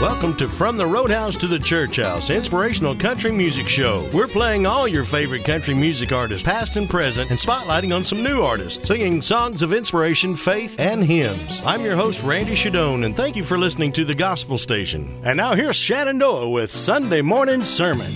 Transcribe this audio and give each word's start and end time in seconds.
Welcome 0.00 0.34
to 0.36 0.48
From 0.48 0.76
the 0.76 0.84
Roadhouse 0.84 1.36
to 1.36 1.46
the 1.46 1.58
Church 1.58 1.96
House, 1.96 2.28
inspirational 2.28 2.96
country 2.96 3.30
music 3.30 3.68
show. 3.68 4.10
We're 4.12 4.26
playing 4.26 4.66
all 4.66 4.88
your 4.88 5.04
favorite 5.04 5.44
country 5.44 5.72
music 5.72 6.10
artists, 6.10 6.42
past 6.42 6.76
and 6.76 6.90
present, 6.90 7.30
and 7.30 7.38
spotlighting 7.38 7.94
on 7.94 8.04
some 8.04 8.22
new 8.22 8.42
artists, 8.42 8.86
singing 8.86 9.22
songs 9.22 9.62
of 9.62 9.72
inspiration, 9.72 10.34
faith, 10.34 10.78
and 10.80 11.04
hymns. 11.04 11.62
I'm 11.64 11.84
your 11.84 11.94
host, 11.94 12.22
Randy 12.24 12.54
Shadoan, 12.54 13.06
and 13.06 13.16
thank 13.16 13.36
you 13.36 13.44
for 13.44 13.56
listening 13.56 13.92
to 13.92 14.04
the 14.04 14.16
Gospel 14.16 14.58
Station. 14.58 15.14
And 15.24 15.36
now 15.36 15.54
here's 15.54 15.76
Shenandoah 15.76 16.50
with 16.50 16.72
Sunday 16.72 17.22
Morning 17.22 17.62
Sermon. 17.62 18.10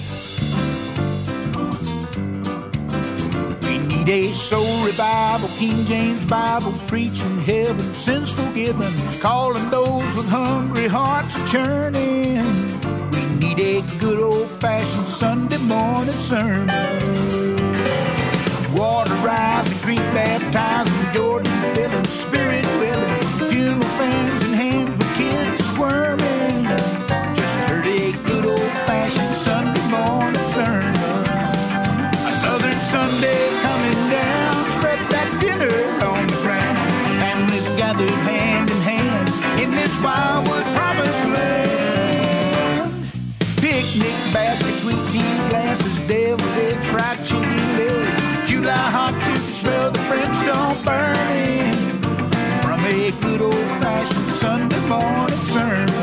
Day 4.08 4.32
soul 4.32 4.86
revival, 4.86 5.50
King 5.58 5.84
James 5.84 6.24
Bible 6.24 6.72
preaching, 6.86 7.40
heaven 7.42 7.92
sins 7.92 8.32
forgiven, 8.32 8.90
calling 9.20 9.68
those 9.68 10.10
with 10.16 10.26
hungry 10.26 10.86
hearts 10.86 11.36
a 11.36 11.46
churning. 11.46 12.42
We 13.10 13.22
need 13.36 13.60
a 13.60 13.82
good 13.98 14.18
old 14.18 14.48
fashioned 14.48 15.06
Sunday 15.06 15.58
morning 15.58 16.14
sermon. 16.14 16.68
Water 18.74 19.12
rising, 19.16 19.76
creek 19.80 19.98
baptizing, 20.16 21.12
Jordan 21.12 21.52
filling, 21.74 22.06
spirit 22.06 22.64
willing, 22.80 23.22
funeral 23.50 23.82
fans 23.98 24.42
and 24.42 24.54
hands 24.54 24.96
with 24.96 25.16
kids 25.18 25.68
squirming. 25.68 26.64
Just 27.36 27.58
heard 27.68 27.86
a 27.86 28.12
good 28.26 28.46
old 28.46 28.72
fashioned 28.88 29.34
Sunday 29.34 29.77
fried 46.98 47.24
chicken 47.24 47.76
legs. 47.76 48.50
July 48.50 48.90
hot 48.96 49.14
you 49.28 49.38
smell 49.52 49.90
the 49.90 49.98
brimstone 50.08 50.76
burning 50.84 51.74
from 52.62 52.80
a 52.84 53.10
good 53.22 53.40
old 53.40 53.70
fashioned 53.80 54.26
Sunday 54.26 54.80
morning 54.88 55.44
sermon. 55.44 55.97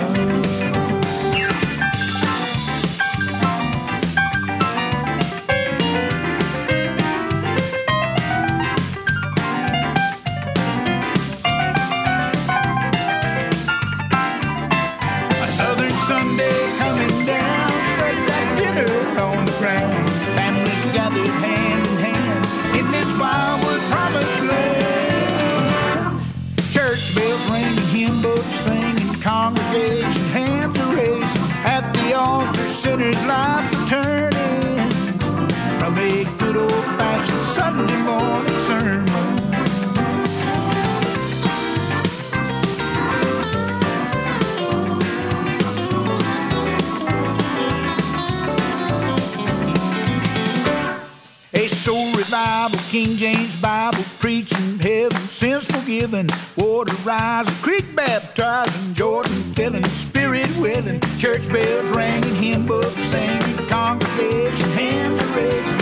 Sinners' 32.85 33.25
lives 33.25 33.75
are 33.75 33.87
turning 33.87 34.89
from 35.79 35.97
a 35.97 36.23
good 36.37 36.55
old 36.55 36.85
fashioned 36.99 37.41
Sunday 37.41 37.99
morning 38.03 38.59
sermon. 38.59 39.05
A 51.55 51.67
soul 51.67 52.13
revival, 52.15 52.79
King 52.91 53.17
James 53.17 53.55
Bible 53.59 54.03
preaching, 54.19 54.77
heaven 54.77 55.27
sins 55.27 55.65
forgiven, 55.65 56.27
water 56.55 56.93
rising, 57.03 57.55
creek 57.63 57.95
baptizing, 57.95 58.93
Jordan 58.93 59.41
filling, 59.55 59.83
spirit 59.85 60.55
willing, 60.57 60.99
church 61.17 61.47
bells 61.47 61.95
ringing, 61.95 62.35
hymn 62.35 62.65
books 62.65 62.93
singing, 62.95 63.67
congregation 63.67 64.69
hands 64.71 65.21
are 65.21 65.37
raising, 65.37 65.74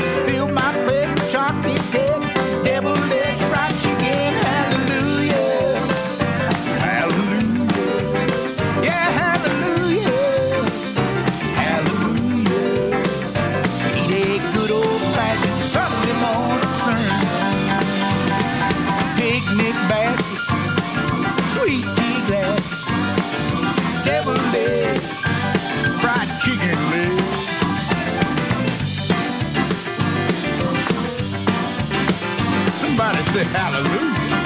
hallelujah. 33.64 34.44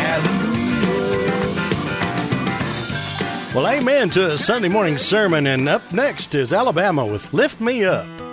Hallelujah. 0.00 0.54
Well, 3.54 3.68
amen 3.68 4.10
to 4.10 4.32
a 4.32 4.38
Sunday 4.38 4.68
morning 4.68 4.98
sermon, 4.98 5.46
and 5.46 5.68
up 5.68 5.92
next 5.92 6.34
is 6.34 6.52
Alabama 6.52 7.04
with 7.04 7.32
Lift 7.34 7.60
Me 7.60 7.84
Up. 7.84 8.23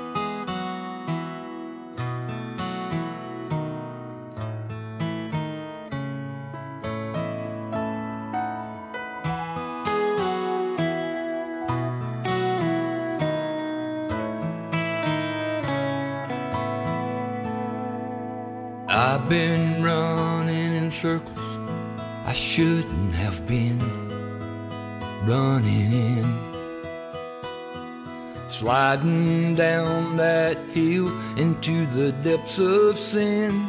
Sliding 28.62 29.56
down 29.56 30.18
that 30.18 30.56
hill 30.70 31.10
into 31.36 31.88
the 31.88 32.12
depths 32.12 32.60
of 32.60 32.96
sin. 32.96 33.66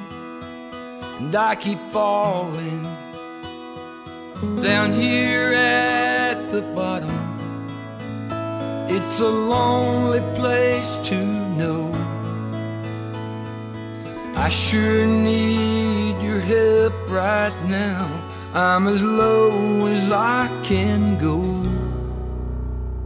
And 1.18 1.34
I 1.34 1.54
keep 1.54 1.78
falling 1.90 2.82
down 4.60 4.92
here 4.92 5.54
at 5.54 6.44
the 6.52 6.60
bottom. 6.76 7.08
It's 8.86 9.20
a 9.20 9.28
lonely 9.28 10.20
place 10.38 10.98
to 11.08 11.16
know. 11.56 11.90
I 14.36 14.50
sure 14.50 15.06
need 15.06 16.20
your 16.22 16.40
help 16.40 16.92
right 17.08 17.56
now. 17.66 18.10
I'm 18.52 18.86
as 18.88 19.02
low 19.02 19.86
as 19.86 20.12
I 20.12 20.50
can 20.62 21.18
go. 21.18 21.40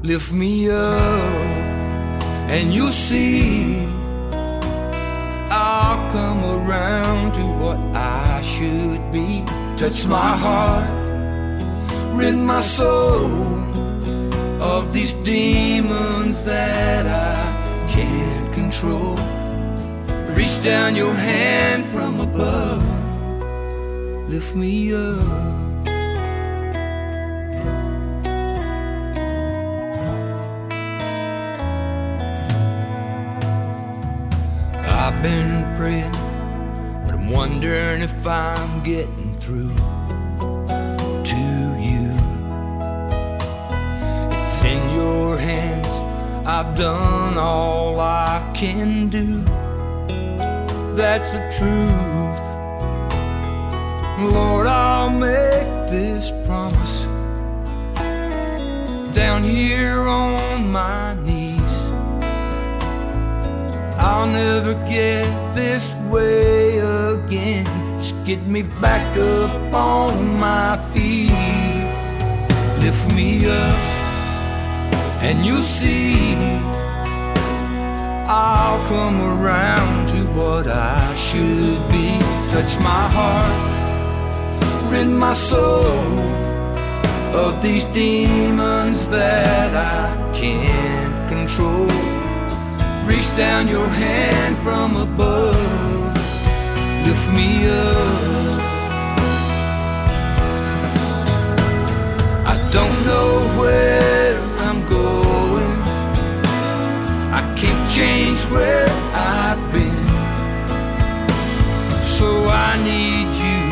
Lift 0.03 0.33
me 0.33 0.69
up, 0.71 1.76
and 2.49 2.73
you'll 2.73 2.93
see 2.93 3.87
I'll 5.51 6.11
come 6.13 6.45
around 6.45 7.35
to 7.35 7.43
what 7.61 7.79
I 7.95 8.41
should 8.41 9.01
be. 9.13 9.45
Touch 9.77 10.07
my 10.07 10.37
heart, 10.37 10.89
rid 12.17 12.37
my 12.37 12.61
soul 12.61 13.27
of 14.61 14.93
these 14.93 15.15
demons 15.15 16.43
that 16.45 17.07
I 17.07 17.89
can't 17.89 18.53
control. 18.53 19.17
Reach 20.35 20.63
down 20.63 20.97
your 20.97 21.15
hand 21.15 21.85
from 21.87 22.21
above, 22.21 22.83
lift 24.29 24.55
me 24.55 24.95
up. 24.95 25.66
Been 35.27 35.77
praying, 35.77 36.13
but 37.05 37.13
I'm 37.13 37.29
wondering 37.29 38.01
if 38.01 38.25
I'm 38.25 38.81
getting 38.85 39.35
through 39.35 39.75
to 41.31 41.43
you. 41.89 42.07
It's 44.39 44.63
in 44.63 44.81
your 44.95 45.37
hands, 45.37 45.95
I've 46.47 46.77
done 46.77 47.37
all 47.39 47.99
I 47.99 48.37
can 48.55 49.09
do. 49.09 49.27
That's 50.95 51.33
the 51.33 51.43
truth. 51.59 52.47
Lord, 54.33 54.69
I'll 54.69 55.11
make 55.11 55.69
this 55.91 56.31
promise. 56.47 56.97
down 59.13 59.43
here 59.43 60.03
on 60.03 60.71
my 60.71 61.15
knees. 61.25 61.46
I'll 63.99 64.27
never 64.27 64.75
get 64.87 65.27
this 65.55 65.93
way 66.11 66.79
again. 66.79 67.65
Just 67.99 68.15
get 68.25 68.43
me 68.47 68.63
back 68.63 69.17
up 69.17 69.75
on 69.75 70.39
my 70.39 70.77
feet. 70.93 71.33
Lift 72.81 73.13
me 73.15 73.47
up, 73.47 73.79
and 75.23 75.45
you'll 75.47 75.63
see. 75.63 76.15
I'll 78.29 78.81
come 78.87 79.21
around 79.21 80.09
to 80.09 80.25
what 80.39 80.67
I 80.67 81.15
should 81.15 81.89
be. 81.89 82.19
Touch 82.53 82.79
my 82.81 83.09
heart, 83.17 84.91
rid 84.91 85.09
my 85.09 85.33
soul 85.33 86.19
of 87.35 87.63
these 87.63 87.91
demons 87.91 89.09
that 89.09 89.75
I 89.75 90.33
can't 90.33 91.29
control. 91.29 92.06
Reach 93.07 93.37
down 93.37 93.69
your 93.69 93.87
hand 93.89 94.59
from 94.59 94.97
above, 94.97 96.17
lift 97.07 97.29
me 97.37 97.67
up. 97.69 98.61
I 102.53 102.57
don't 102.73 102.99
know 103.07 103.31
where 103.61 104.37
I'm 104.67 104.81
going. 104.89 105.73
I 107.33 107.43
can't 107.57 107.91
change 107.91 108.41
where 108.51 108.89
I've 109.15 109.65
been. 109.73 110.07
So 112.19 112.49
I 112.49 112.73
need 112.91 113.29
you 113.47 113.63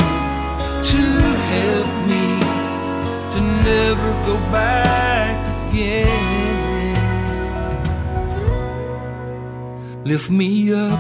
to 0.90 1.04
help 1.52 1.90
me 2.10 2.26
to 3.32 3.40
never 3.69 4.10
go 4.26 4.36
back 4.52 5.34
again. 5.72 6.33
Lift 10.05 10.31
me 10.31 10.71
up, 10.71 10.99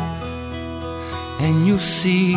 and 1.38 1.66
you'll 1.66 1.76
see 1.76 2.34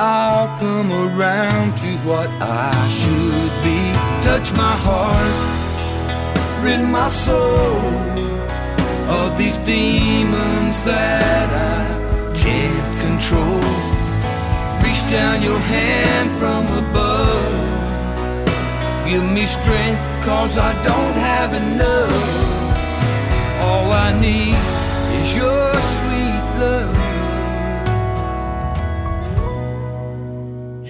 I'll 0.00 0.48
come 0.58 0.90
around 0.90 1.76
to 1.78 1.90
what 1.98 2.28
I 2.40 2.72
should 2.98 3.52
be. 3.62 3.78
Touch 4.20 4.52
my 4.56 4.74
heart, 4.74 5.34
rid 6.64 6.82
my 6.88 7.06
soul 7.06 7.78
of 9.08 9.38
these 9.38 9.58
demons 9.58 10.82
that 10.82 11.48
I 11.54 12.36
can't 12.36 13.00
control. 13.00 13.62
Reach 14.82 15.02
down 15.08 15.40
your 15.40 15.60
hand 15.60 16.30
from 16.40 16.66
above. 16.82 17.54
Give 19.08 19.22
me 19.22 19.46
strength, 19.46 20.02
cause 20.24 20.58
I 20.58 20.72
don't 20.82 21.14
have 21.14 21.54
enough. 21.54 22.47
All 23.68 23.92
I 23.92 24.18
need 24.18 24.56
is 25.20 25.36
your 25.36 25.74
sweet 25.94 26.44
love. 26.58 26.94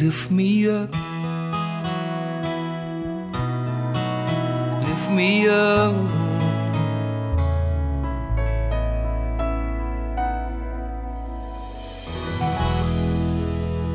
Lift 0.00 0.30
me 0.30 0.68
up. 0.68 0.92
Lift 4.88 5.10
me 5.10 5.48
up. 5.48 5.94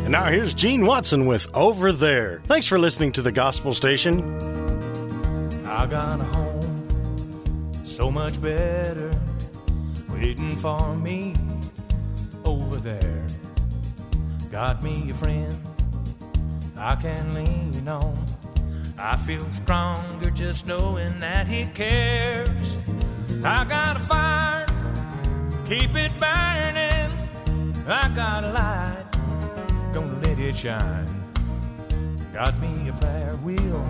And 0.03 0.11
now 0.11 0.25
here's 0.25 0.53
Gene 0.53 0.85
Watson 0.85 1.25
with 1.25 1.49
Over 1.53 1.93
There. 1.93 2.41
Thanks 2.47 2.67
for 2.67 2.77
listening 2.77 3.13
to 3.13 3.21
the 3.21 3.31
Gospel 3.31 3.73
Station. 3.73 4.35
I 5.65 5.85
got 5.85 6.19
home 6.19 6.42
so 7.93 8.09
much 8.09 8.41
better 8.41 9.11
waiting 10.09 10.55
for 10.55 10.95
me 10.95 11.35
over 12.43 12.77
there. 12.77 13.27
Got 14.49 14.81
me 14.81 15.11
a 15.11 15.13
friend 15.13 15.55
I 16.75 16.95
can 16.95 17.35
lean 17.35 17.87
on. 17.87 18.17
I 18.97 19.15
feel 19.17 19.47
stronger 19.51 20.31
just 20.31 20.65
knowing 20.65 21.19
that 21.19 21.47
he 21.47 21.65
cares. 21.67 22.77
I 23.43 23.63
got 23.63 23.97
a 23.97 23.99
fire, 23.99 24.65
keep 25.67 25.95
it 25.95 26.11
burning. 26.19 27.11
I 27.87 28.11
got 28.15 28.43
a 28.43 28.51
light, 28.53 29.93
gonna 29.93 30.19
let 30.23 30.39
it 30.39 30.55
shine. 30.55 31.13
Got 32.33 32.59
me 32.59 32.89
a 32.89 32.93
prayer 32.93 33.35
wheel, 33.43 33.85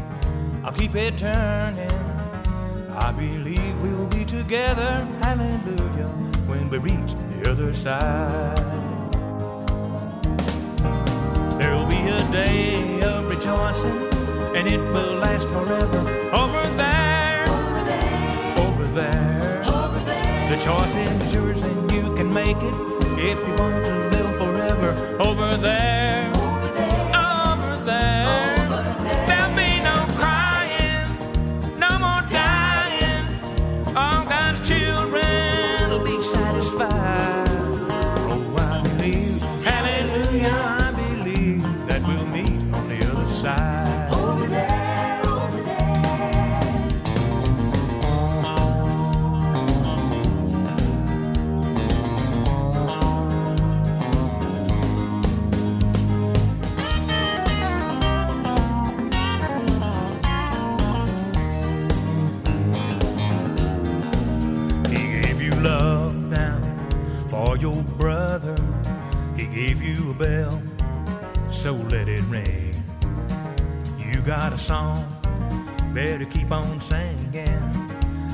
I'll 0.66 0.74
keep 0.74 0.94
it 0.94 1.18
turning. 1.18 2.13
I 2.96 3.12
believe 3.12 3.82
we'll 3.82 4.08
be 4.08 4.24
together, 4.24 5.08
hallelujah, 5.20 6.08
when 6.48 6.70
we 6.70 6.78
reach 6.78 7.14
the 7.14 7.50
other 7.50 7.74
side. 7.74 8.58
There'll 11.60 11.88
be 11.88 11.98
a 12.10 12.24
day 12.32 13.02
of 13.02 13.28
rejoicing, 13.30 13.98
and 14.56 14.68
it 14.68 14.80
will 14.80 15.16
last 15.16 15.48
forever. 15.50 16.00
Over 16.32 16.64
there, 16.78 17.46
over 17.50 17.84
there, 17.84 18.54
over 18.58 18.86
there. 18.94 19.64
Over 19.66 20.00
there. 20.06 20.56
The 20.56 20.64
choice 20.64 20.96
is 20.96 21.34
yours, 21.34 21.62
and 21.64 21.92
you 21.92 22.16
can 22.16 22.32
make 22.34 22.58
it 22.58 22.74
if 23.18 23.40
you 23.40 23.56
want 23.56 23.84
to 23.86 24.13
a 70.14 70.24
bell, 70.24 70.62
so 71.50 71.74
let 71.74 72.08
it 72.08 72.24
ring. 72.24 72.74
You 73.98 74.22
got 74.22 74.54
a 74.54 74.58
song, 74.58 75.06
better 75.94 76.26
keep 76.26 76.52
on 76.52 76.82
singing. 76.82 77.62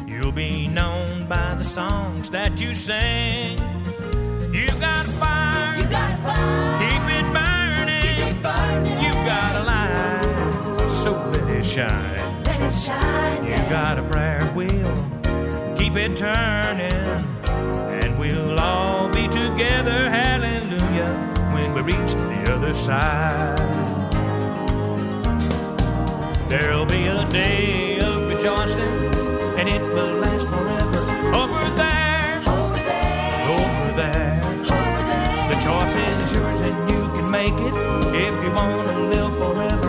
You'll 0.08 0.32
be 0.32 0.68
known 0.68 1.28
by 1.28 1.56
the 1.56 1.64
songs 1.64 2.30
that 2.32 2.60
you 2.60 2.76
sing. 2.76 3.58
You 4.54 4.68
got 4.80 5.06
a 5.06 5.10
fire, 5.20 5.78
you 5.78 5.90
got 5.90 6.12
a 6.12 6.18
fire. 6.24 6.78
Keep 6.80 7.04
it 7.18 7.28
burning, 7.34 8.02
keep 8.02 8.36
it 8.36 8.44
burning. 8.44 9.04
You 9.04 9.12
got 9.26 9.56
a 9.56 9.64
light, 9.64 10.90
so 10.90 11.12
let 11.32 11.50
it 11.50 11.66
shine. 11.66 12.44
Let 12.44 12.62
it 12.62 12.74
shine. 12.74 13.46
You 13.46 13.70
got 13.70 14.00
a 14.00 14.04
prayer 14.04 14.46
wheel 14.56 15.20
keep 15.78 15.96
it 15.96 16.16
turning, 16.16 16.92
and 18.02 18.20
we'll 18.20 18.60
all 18.60 19.10
be 19.10 19.28
together, 19.28 20.10
hallelujah, 20.10 20.59
we 21.84 21.94
reach 21.94 22.14
the 22.14 22.54
other 22.54 22.74
side. 22.74 23.58
There'll 26.50 26.86
be 26.86 27.08
a 27.08 27.26
day 27.30 28.00
of 28.00 28.28
rejoicing, 28.28 28.84
and 29.58 29.70
it 29.70 29.82
will 29.82 30.16
last 30.20 30.48
forever. 30.48 31.00
Over 31.36 31.70
there, 31.76 32.42
over 32.48 32.80
there, 32.90 33.50
over 33.56 33.92
there, 33.96 34.42
over 34.44 35.04
there. 35.12 35.48
The 35.52 35.58
choice 35.64 35.96
is 35.96 36.34
yours, 36.34 36.62
and 36.62 36.92
you 36.92 37.02
can 37.16 37.32
make 37.32 37.54
it 37.54 37.74
if 38.16 38.44
you 38.44 38.52
want 38.52 38.88
to 38.88 39.00
live 39.14 39.38
forever. 39.38 39.89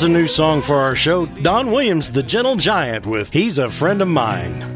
A 0.00 0.08
new 0.08 0.28
song 0.28 0.62
for 0.62 0.76
our 0.76 0.94
show 0.94 1.26
Don 1.26 1.72
Williams, 1.72 2.10
The 2.10 2.22
Gentle 2.22 2.54
Giant, 2.54 3.04
with 3.04 3.30
He's 3.32 3.58
a 3.58 3.68
Friend 3.68 4.00
of 4.00 4.06
Mine. 4.06 4.67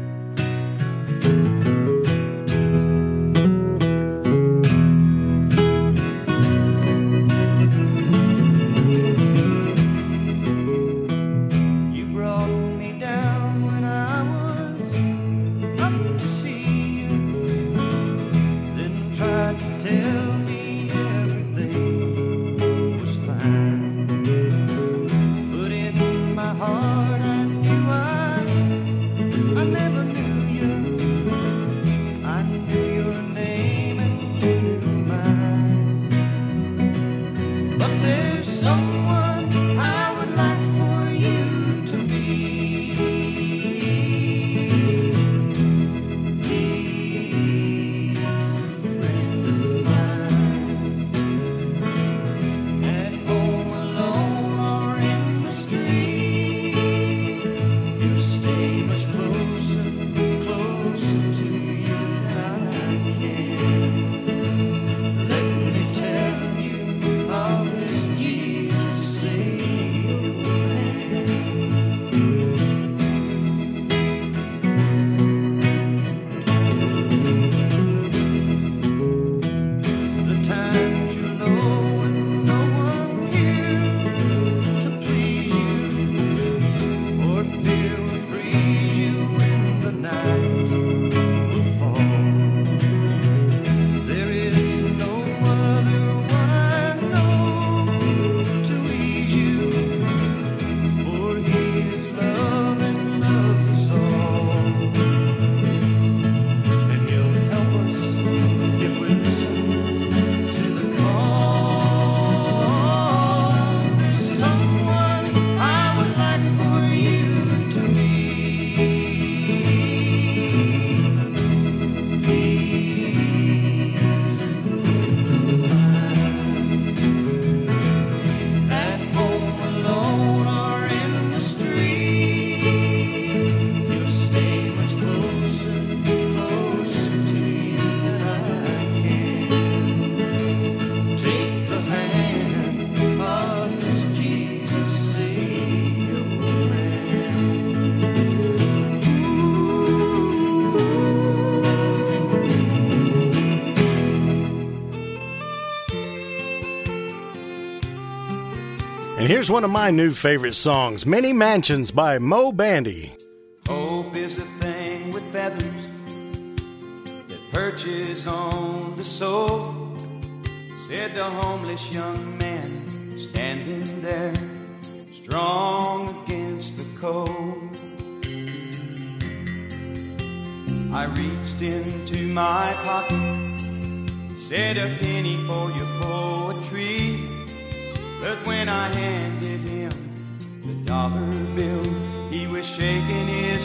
here's 159.33 159.49
one 159.49 159.63
of 159.63 159.71
my 159.71 159.89
new 159.89 160.11
favorite 160.11 160.53
songs, 160.53 161.07
Many 161.07 161.33
Mansions 161.33 161.89
by 161.89 162.19
Moe 162.19 162.51
Bandy. 162.51 163.12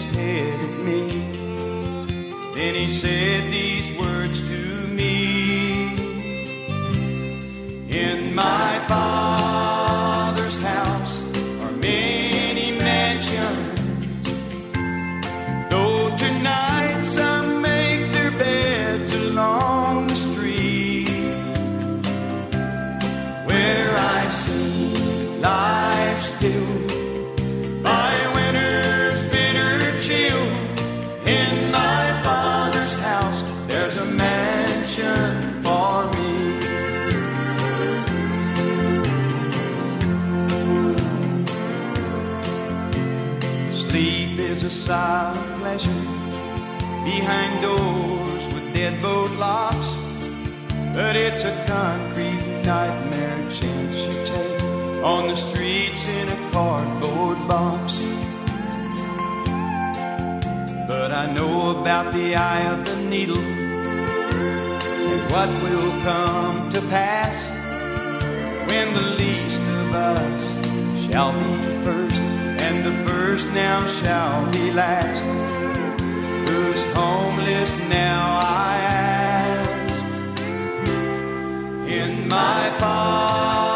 his 0.02 0.16
at 0.64 0.84
me. 0.84 1.17
About 61.88 62.12
the 62.12 62.34
eye 62.34 62.64
of 62.70 62.84
the 62.84 62.96
needle 63.08 63.38
and 63.38 65.32
what 65.32 65.48
will 65.62 65.90
come 66.02 66.68
to 66.68 66.82
pass 66.90 67.48
when 68.68 68.92
the 68.92 69.00
least 69.16 69.58
of 69.58 69.94
us 69.94 70.42
shall 71.06 71.32
be 71.32 71.62
first, 71.86 72.20
and 72.60 72.84
the 72.84 72.92
first 73.08 73.48
now 73.54 73.86
shall 73.86 74.50
be 74.50 74.70
last. 74.70 75.24
Who's 76.50 76.82
homeless 76.92 77.72
now, 77.88 78.38
I 78.42 78.76
ask. 78.82 80.04
In 81.88 82.28
my 82.28 82.70
father's 82.78 83.67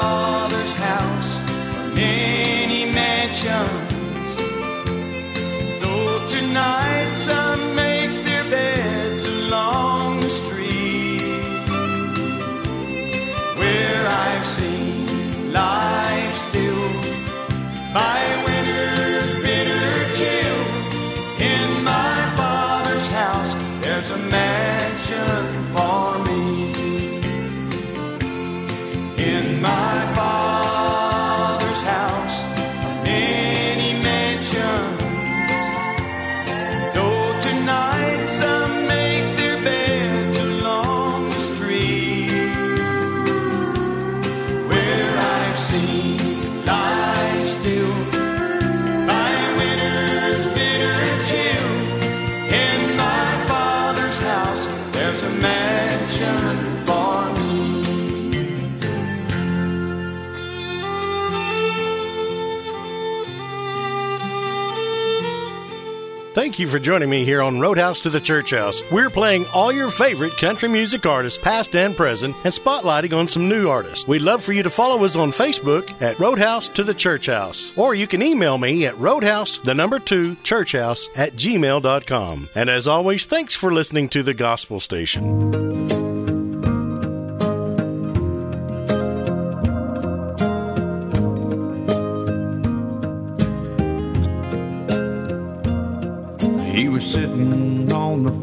you 66.62 66.68
for 66.68 66.78
joining 66.78 67.10
me 67.10 67.24
here 67.24 67.42
on 67.42 67.60
Roadhouse 67.60 68.00
to 68.00 68.10
the 68.10 68.20
Church 68.20 68.52
House. 68.52 68.82
We're 68.90 69.10
playing 69.10 69.46
all 69.52 69.72
your 69.72 69.90
favorite 69.90 70.36
country 70.36 70.68
music 70.68 71.04
artists, 71.04 71.38
past 71.38 71.76
and 71.76 71.96
present, 71.96 72.34
and 72.44 72.54
spotlighting 72.54 73.16
on 73.16 73.28
some 73.28 73.48
new 73.48 73.68
artists. 73.68 74.06
We'd 74.06 74.22
love 74.22 74.42
for 74.42 74.52
you 74.52 74.62
to 74.62 74.70
follow 74.70 75.04
us 75.04 75.16
on 75.16 75.30
Facebook 75.30 76.00
at 76.00 76.18
Roadhouse 76.18 76.68
to 76.70 76.84
the 76.84 76.94
Church 76.94 77.26
House, 77.26 77.72
or 77.76 77.94
you 77.94 78.06
can 78.06 78.22
email 78.22 78.58
me 78.58 78.86
at 78.86 78.98
roadhouse, 78.98 79.58
the 79.58 79.74
number 79.74 79.98
two, 79.98 80.36
churchhouse 80.36 81.08
at 81.16 81.34
gmail.com. 81.34 82.48
And 82.54 82.70
as 82.70 82.88
always, 82.88 83.26
thanks 83.26 83.54
for 83.54 83.72
listening 83.72 84.08
to 84.10 84.22
the 84.22 84.34
Gospel 84.34 84.80
Station. 84.80 86.01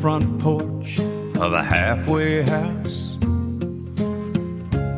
Front 0.10 0.40
porch 0.40 1.00
of 1.38 1.54
a 1.54 1.62
halfway 1.62 2.42
house, 2.42 3.12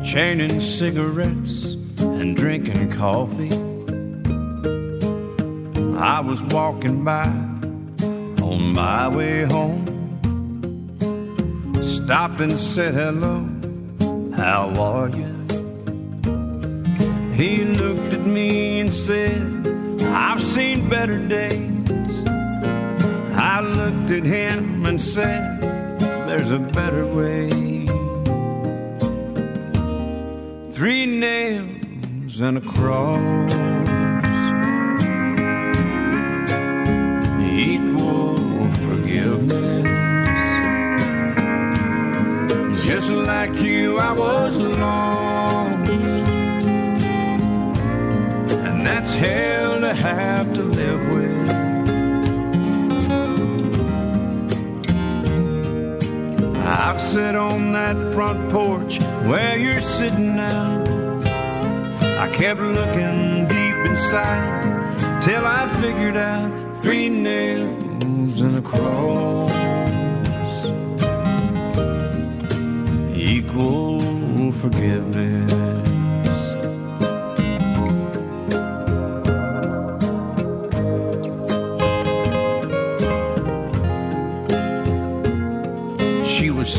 chaining 0.02 0.58
cigarettes 0.58 1.74
and 2.00 2.34
drinking 2.34 2.90
coffee. 2.92 3.52
I 5.98 6.20
was 6.20 6.42
walking 6.44 7.04
by 7.04 7.26
on 8.42 8.72
my 8.72 9.06
way 9.06 9.44
home, 9.44 9.84
stopped 11.82 12.40
and 12.40 12.58
said 12.58 12.94
hello, 12.94 13.46
how 14.34 14.70
are 14.80 15.10
you? 15.10 15.30
He 17.34 17.64
looked 17.64 18.14
at 18.14 18.24
me 18.24 18.80
and 18.80 18.94
said, 18.94 19.42
I've 20.04 20.42
seen 20.42 20.88
better 20.88 21.18
days. 21.28 21.71
I 23.54 23.60
looked 23.60 24.10
at 24.10 24.24
him 24.24 24.86
and 24.86 24.98
said, 24.98 25.60
There's 26.00 26.52
a 26.52 26.58
better 26.58 27.06
way. 27.06 27.50
Three 30.72 31.04
nails 31.04 32.40
and 32.40 32.56
a 32.56 32.62
cross. 32.62 33.52
Equal 37.42 38.38
forgiveness. 38.86 39.52
Just 42.86 43.12
like 43.12 43.54
you, 43.60 43.98
I 43.98 44.12
was 44.12 44.56
lost. 44.62 45.90
And 48.66 48.86
that's 48.86 49.14
hell 49.14 49.78
to 49.80 49.92
have 49.92 50.54
to 50.54 50.71
I've 57.14 57.36
on 57.36 57.72
that 57.72 58.14
front 58.14 58.50
porch 58.50 58.98
where 59.26 59.58
you're 59.58 59.80
sitting 59.80 60.34
now. 60.34 60.82
I 62.18 62.26
kept 62.32 62.58
looking 62.58 63.46
deep 63.46 63.76
inside 63.84 65.20
till 65.20 65.44
I 65.44 65.68
figured 65.82 66.16
out 66.16 66.50
three 66.80 67.10
nails 67.10 68.40
and 68.40 68.56
a 68.56 68.62
cross 68.62 69.52
equal 73.14 74.52
forgiveness. 74.52 75.61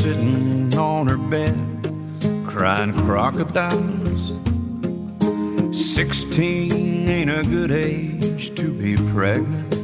Sitting 0.04 0.76
on 0.76 1.06
her 1.06 1.16
bed, 1.16 1.56
crying 2.46 2.92
crocodiles. 2.92 4.22
Sixteen 5.74 7.08
ain't 7.08 7.30
a 7.30 7.42
good 7.42 7.70
age 7.70 8.54
to 8.54 8.70
be 8.70 8.96
pregnant. 9.12 9.74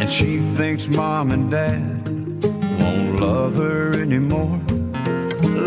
And 0.00 0.10
she 0.10 0.38
thinks 0.56 0.88
mom 0.88 1.30
and 1.30 1.52
dad 1.52 2.08
won't 2.80 3.20
love 3.20 3.54
her 3.58 3.92
anymore. 3.92 4.58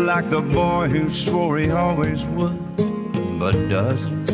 Like 0.04 0.28
the 0.28 0.42
boy 0.42 0.88
who 0.88 1.08
swore 1.08 1.56
he 1.56 1.70
always 1.70 2.26
would, 2.26 2.60
but 3.38 3.52
doesn't. 3.70 4.28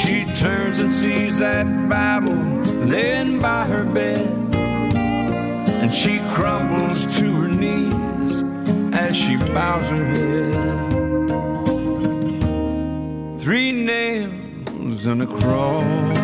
She 0.00 0.24
turns 0.36 0.78
and 0.80 0.90
sees 0.90 1.40
that 1.40 1.66
Bible 1.90 2.40
laying 2.86 3.38
by 3.38 3.66
her 3.66 3.84
bed. 3.84 4.47
And 5.80 5.90
she 5.92 6.18
crumbles 6.34 7.06
to 7.18 7.24
her 7.40 7.48
knees 7.48 8.42
as 8.92 9.16
she 9.16 9.36
bows 9.36 9.88
her 9.88 10.04
head. 10.04 10.88
Three 13.40 13.72
nails 13.72 15.06
and 15.06 15.22
a 15.22 15.26
cross. 15.26 16.18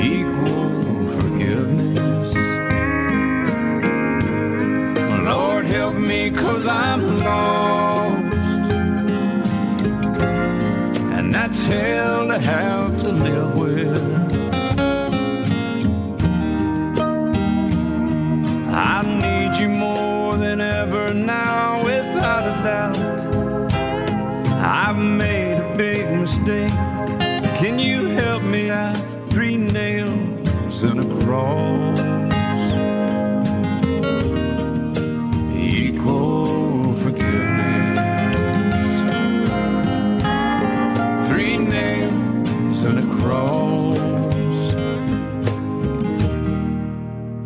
Equal 0.00 1.08
forgiveness. 1.18 2.34
Lord, 5.26 5.64
help 5.66 5.96
me, 5.96 6.30
cause 6.30 6.66
I'm 6.66 7.18
lost. 7.18 8.62
And 11.16 11.34
that's 11.34 11.66
hell 11.66 12.28
to 12.28 12.38
have 12.38 12.96
to 13.02 13.08
live 13.12 13.56
with. 13.58 13.67
Equal 35.54 36.94
forgiveness. 36.94 38.88
Three 41.28 41.58
nails 41.58 42.84
and 42.84 42.98
a 43.00 43.06
cross 43.16 43.98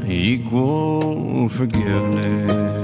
equal 0.06 1.48
forgiveness. 1.48 2.81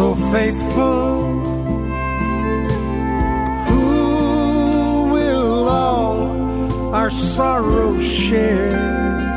So 0.00 0.14
faithful 0.32 1.42
who 3.68 5.12
will 5.12 5.68
all 5.68 6.94
our 6.94 7.10
sorrows 7.10 8.02
share? 8.02 9.29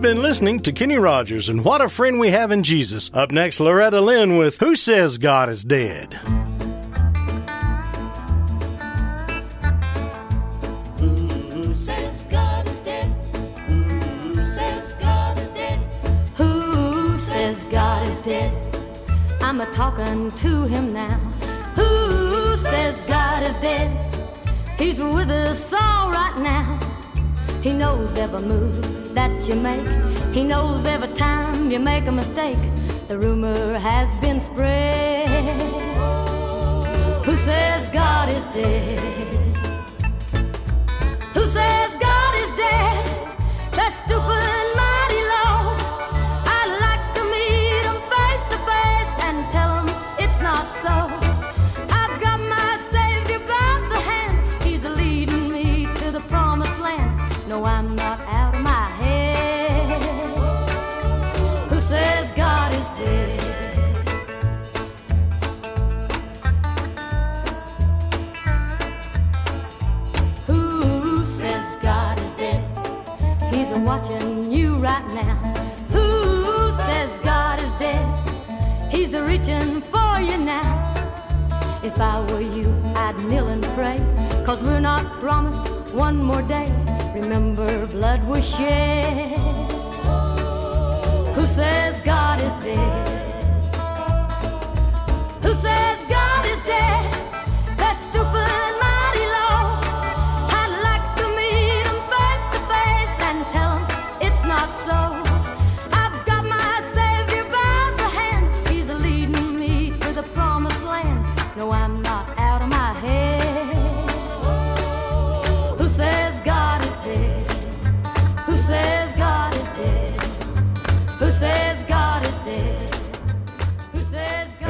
You've 0.00 0.14
been 0.14 0.22
listening 0.22 0.60
to 0.60 0.72
Kenny 0.72 0.96
Rogers 0.96 1.50
and 1.50 1.62
What 1.62 1.82
a 1.82 1.88
Friend 1.90 2.18
We 2.18 2.30
Have 2.30 2.52
in 2.52 2.62
Jesus. 2.62 3.10
Up 3.12 3.30
next, 3.30 3.60
Loretta 3.60 4.00
Lynn 4.00 4.38
with 4.38 4.56
Who 4.56 4.74
Says 4.74 5.18
God 5.18 5.50
is 5.50 5.62
Dead? 5.62 6.14
Who 10.96 11.74
says 11.74 12.24
God 12.30 12.66
is 12.66 12.80
dead? 12.80 13.08
Who 13.68 14.36
says 14.36 14.94
God 15.00 15.38
is 15.38 15.50
dead? 15.50 15.78
Who 16.34 17.18
says 17.18 17.62
God 17.64 18.08
is 18.08 18.22
dead? 18.22 18.54
I'm 19.42 19.60
a 19.60 19.66
talking 19.66 20.30
to 20.30 20.64
him 20.64 20.94
now. 20.94 21.18
Who 21.76 22.56
says 22.56 22.98
God 23.06 23.42
is 23.42 23.54
dead? 23.56 23.90
He's 24.78 24.98
with 24.98 25.30
us 25.30 25.70
all 25.74 26.10
right 26.10 26.38
now. 26.38 26.80
He 27.60 27.74
knows 27.74 28.16
every 28.16 28.40
move 28.40 28.99
that 29.14 29.48
you 29.48 29.56
make. 29.56 29.86
He 30.34 30.44
knows 30.44 30.84
every 30.84 31.08
time 31.08 31.70
you 31.70 31.80
make 31.80 32.06
a 32.06 32.12
mistake. 32.12 32.58
The 33.08 33.18
rumor 33.18 33.78
has 33.78 34.08
been 34.20 34.40
spread. 34.40 35.28
Who 37.24 37.36
says 37.36 37.92
God 37.92 38.28
is 38.28 38.44
dead? 38.54 39.39
I 82.00 82.20
were 82.32 82.40
you, 82.40 82.74
I'd 82.96 83.18
kneel 83.28 83.48
and 83.48 83.62
pray. 83.76 83.98
Cause 84.44 84.62
we're 84.62 84.80
not 84.80 85.04
promised 85.20 85.70
one 85.92 86.16
more 86.16 86.42
day. 86.42 86.66
Remember, 87.14 87.86
blood 87.86 88.26
was 88.26 88.44
shed. 88.48 89.38
Who 91.34 91.46
says 91.46 92.00
God 92.04 92.40
is 92.40 92.64
dead? 92.64 93.19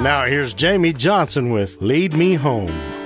And 0.00 0.06
now 0.06 0.24
here's 0.24 0.54
Jamey 0.54 0.96
Johnson 0.96 1.50
with 1.50 1.82
Lead 1.82 2.14
Me 2.14 2.32
Home. 2.32 2.99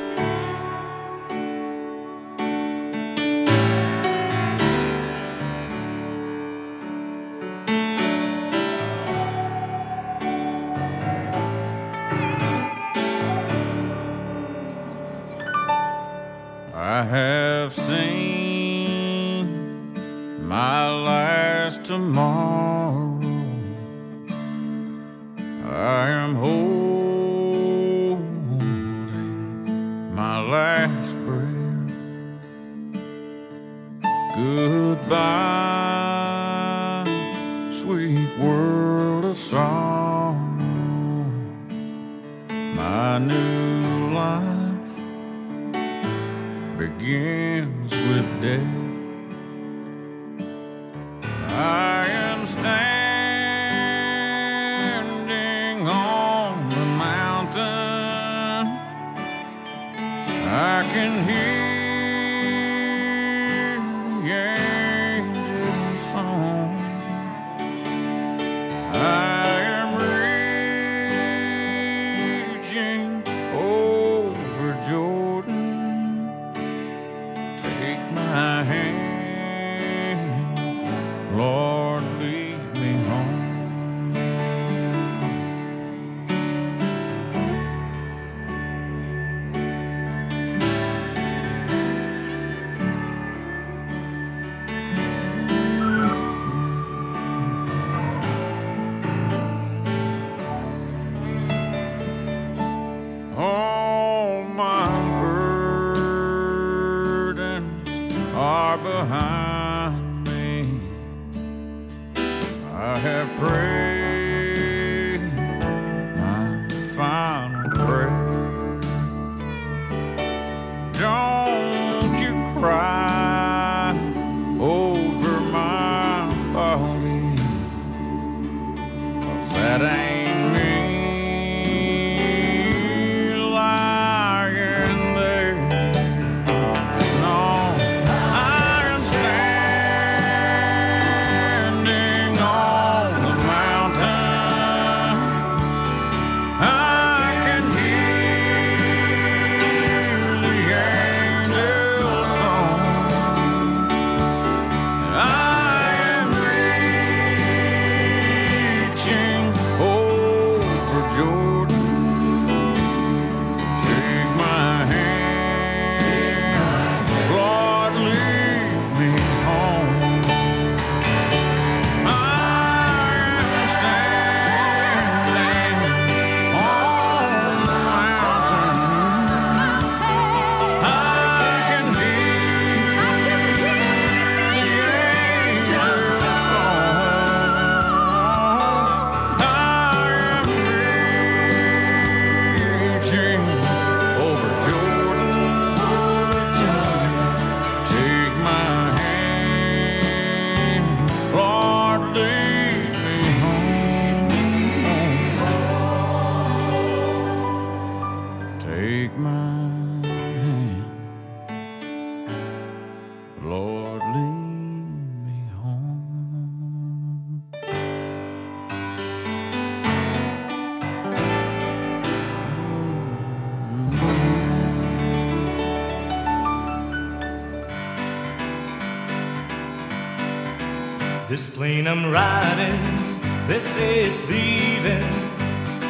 I'm 231.96 232.10
riding, 232.10 233.46
this 233.46 233.76
is 233.76 234.28
leaving 234.28 235.00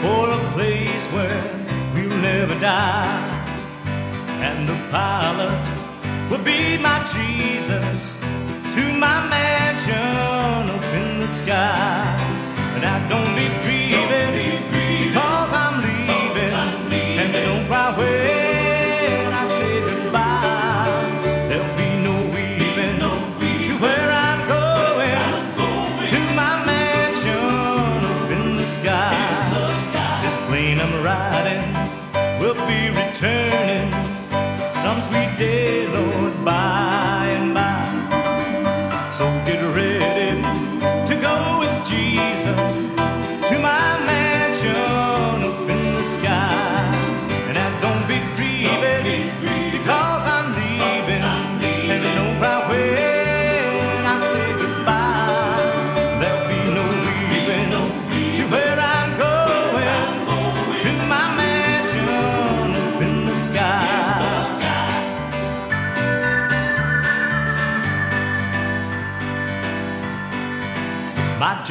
for 0.02 0.28
a 0.28 0.38
place 0.52 1.06
where 1.14 1.42
we'll 1.94 2.14
never 2.18 2.60
die. 2.60 3.56
And 4.42 4.68
the 4.68 4.78
pilot 4.90 6.30
will 6.30 6.44
be 6.44 6.76
my 6.76 6.98
chief. 7.10 7.33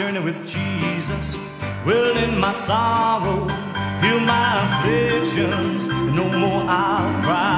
journey 0.03 0.19
with 0.19 0.45
Jesus. 0.45 1.37
Well, 1.85 2.17
in 2.17 2.37
my 2.37 2.51
sorrow, 2.51 3.47
heal 4.01 4.19
my 4.31 4.47
afflictions. 4.63 5.87
No 5.87 6.25
more 6.39 6.63
I'll 6.67 7.23
cry. 7.23 7.52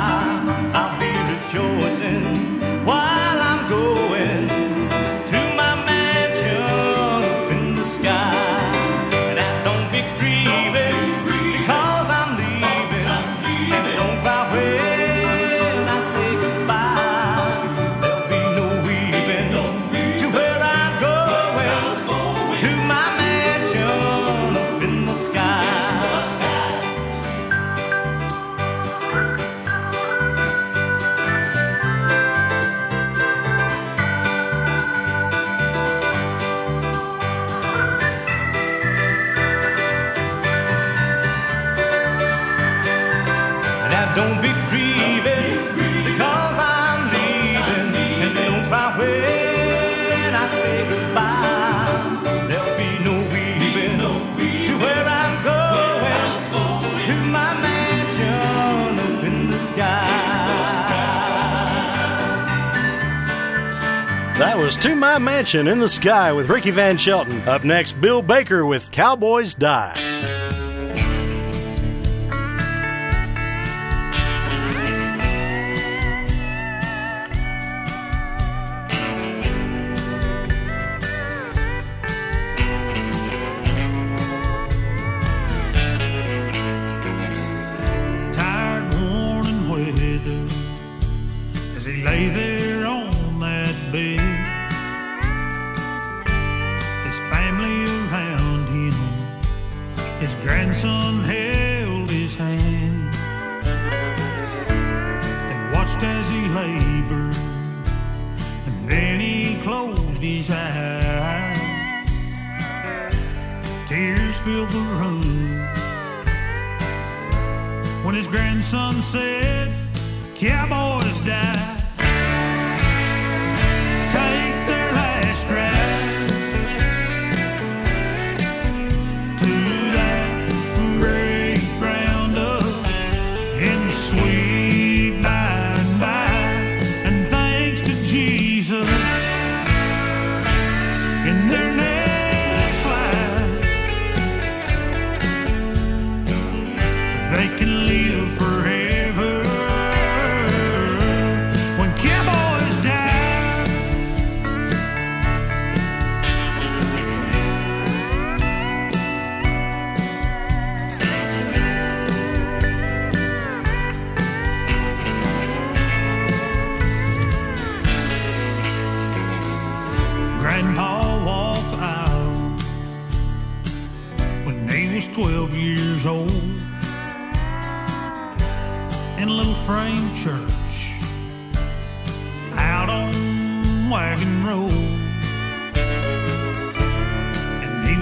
Mansion 65.45 65.67
in 65.67 65.79
the 65.79 65.87
Sky 65.87 66.33
with 66.33 66.49
Ricky 66.49 66.71
Van 66.71 66.97
Shelton. 66.97 67.39
Up 67.47 67.63
next, 67.63 68.01
Bill 68.01 68.23
Baker 68.23 68.65
with 68.65 68.89
Cowboys 68.89 69.53
Die. 69.53 70.04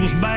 was 0.04 0.12
bad. 0.20 0.33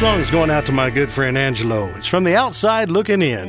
This 0.00 0.20
is 0.20 0.30
going 0.30 0.50
out 0.50 0.64
to 0.64 0.72
my 0.72 0.88
good 0.88 1.10
friend 1.10 1.36
Angelo. 1.36 1.92
It's 1.94 2.06
from 2.06 2.24
the 2.24 2.34
outside 2.34 2.88
looking 2.88 3.20
in. 3.20 3.48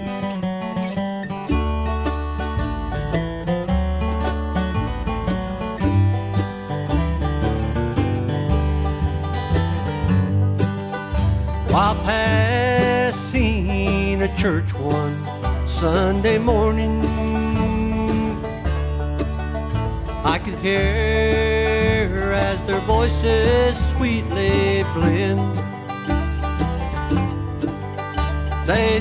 While 11.71 11.95
passing 12.03 14.21
a 14.21 14.35
church 14.35 14.73
one 14.73 15.25
Sunday 15.69 16.37
morning, 16.37 16.99
I 20.25 20.37
could 20.43 20.59
hear 20.59 22.33
as 22.35 22.61
their 22.67 22.81
voices 22.81 23.79
sweetly 23.95 24.83
blend. 24.93 25.20
They 28.91 28.99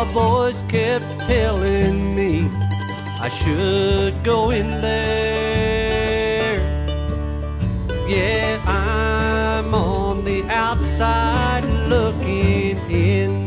A 0.00 0.04
voice 0.06 0.62
kept 0.62 1.04
telling 1.28 2.14
me 2.16 2.48
I 3.20 3.28
should 3.28 4.24
go 4.24 4.48
in 4.48 4.80
there. 4.80 6.56
Yeah, 8.08 8.58
I'm 8.64 9.74
on 9.74 10.24
the 10.24 10.42
outside 10.44 11.66
looking 11.86 12.78
in. 12.90 13.46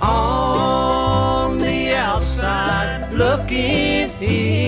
On 0.00 1.58
the 1.58 1.92
outside 1.92 3.12
looking 3.12 4.12
in. 4.20 4.65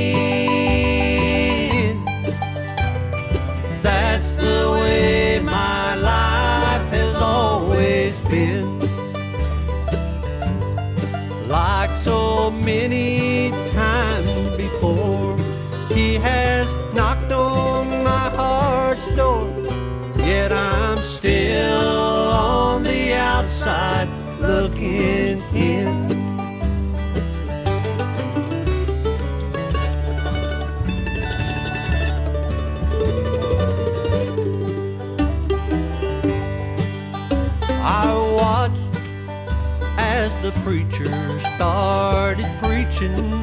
Preaching. 42.99 43.38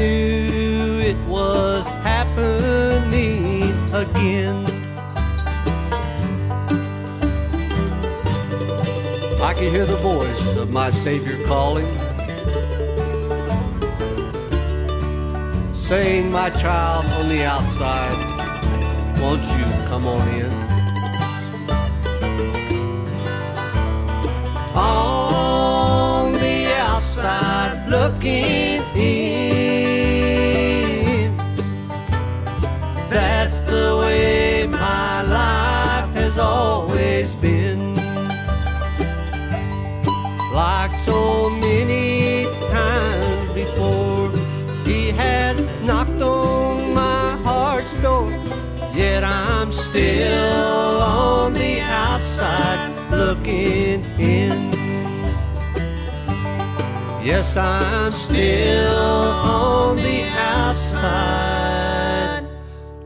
Knew 0.00 1.00
it 1.10 1.20
was 1.28 1.86
happening 2.10 3.72
again. 4.02 4.58
I 9.48 9.52
could 9.54 9.70
hear 9.76 9.86
the 9.86 10.00
voice 10.12 10.46
of 10.62 10.70
my 10.70 10.90
Savior 10.90 11.36
calling, 11.46 11.90
saying, 15.74 16.30
My 16.30 16.48
child 16.62 17.04
on 17.18 17.28
the 17.28 17.42
outside, 17.44 18.18
won't 19.20 19.44
you 19.56 19.66
come 19.90 20.06
on 20.06 20.26
in? 20.40 20.52
On 24.74 26.32
the 26.32 26.58
outside 26.88 27.88
looking 27.88 28.59
Yes, 57.50 57.56
I'm 57.56 58.12
still 58.12 58.96
on 58.96 59.96
the 59.96 60.22
outside 60.38 61.66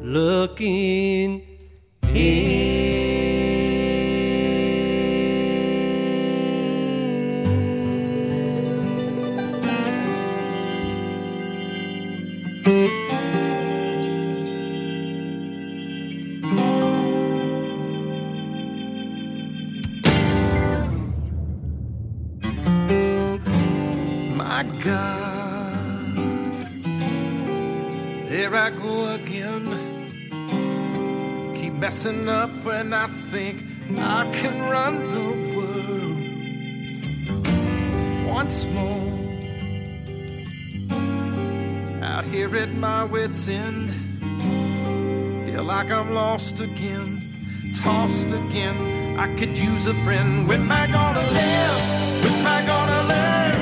looking 0.02 1.43
messing 31.94 32.28
up 32.28 32.50
when 32.64 32.92
I 32.92 33.06
think 33.30 33.62
I 33.96 34.28
can 34.32 34.68
run 34.68 34.94
the 35.14 35.30
world 35.56 36.18
once 38.26 38.66
more. 38.74 39.12
Out 42.02 42.24
here 42.24 42.56
at 42.56 42.72
my 42.72 43.04
wits' 43.04 43.46
end, 43.46 43.92
feel 45.46 45.62
like 45.62 45.92
I'm 45.92 46.12
lost 46.12 46.58
again, 46.58 47.22
tossed 47.80 48.26
again. 48.26 49.16
I 49.16 49.32
could 49.36 49.56
use 49.56 49.86
a 49.86 49.94
friend. 50.02 50.48
When 50.48 50.62
am 50.62 50.72
I 50.72 50.88
gonna 50.88 51.22
live? 51.22 52.24
When 52.24 52.34
am 52.40 52.46
I 52.46 52.66
gonna 52.66 53.02
live? 53.06 53.53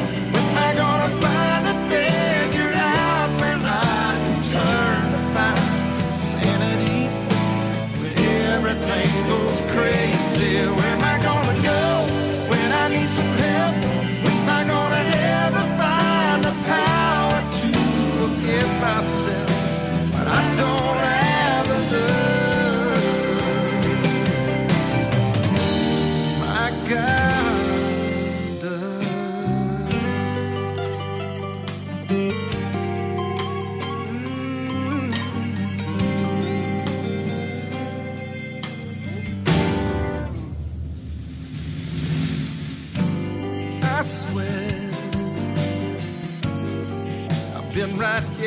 crazy. 9.72 10.66
We're 10.66 11.01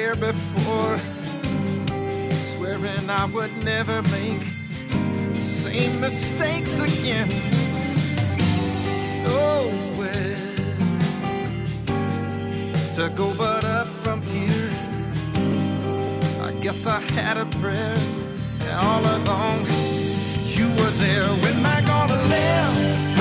here 0.06 0.16
before, 0.16 0.98
swearing 2.54 3.10
I 3.10 3.26
would 3.34 3.56
never 3.64 4.04
make 4.04 4.44
the 5.34 5.42
same 5.42 6.00
mistakes 6.00 6.78
again. 6.78 7.28
Oh, 9.26 9.68
well, 9.98 10.38
to 12.98 13.10
go 13.18 13.34
but 13.34 13.66
up 13.66 13.88
from 14.04 14.22
here, 14.22 14.74
I 16.48 16.52
guess 16.62 16.86
I 16.86 17.00
had 17.18 17.38
a 17.38 17.48
prayer 17.60 17.98
all 18.74 19.04
along. 19.18 19.66
You 20.56 20.68
were 20.80 20.96
there 21.06 21.30
when 21.44 21.66
I 21.66 21.82
gonna 21.82 22.22
live. 22.36 23.15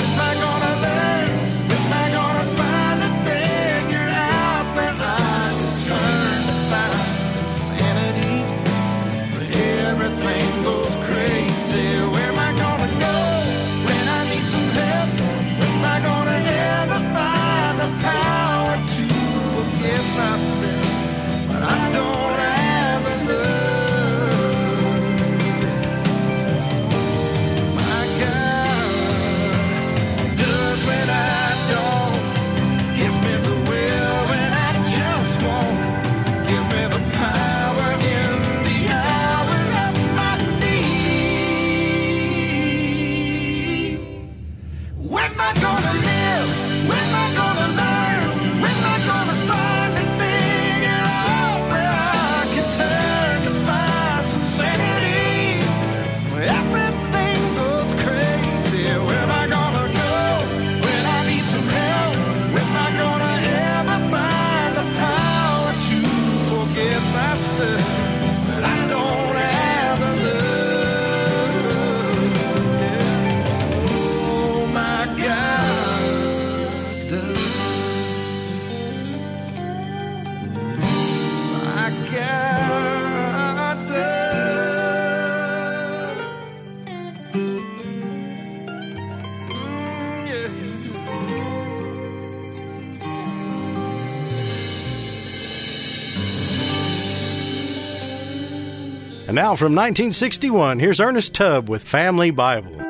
And 99.35 99.41
now 99.43 99.57
from 99.57 99.74
1961, 99.74 100.78
here's 100.78 101.01
Ernest 101.01 101.35
Tubb 101.35 101.68
with 101.68 101.82
Family 101.82 102.30
Bible. 102.30 102.84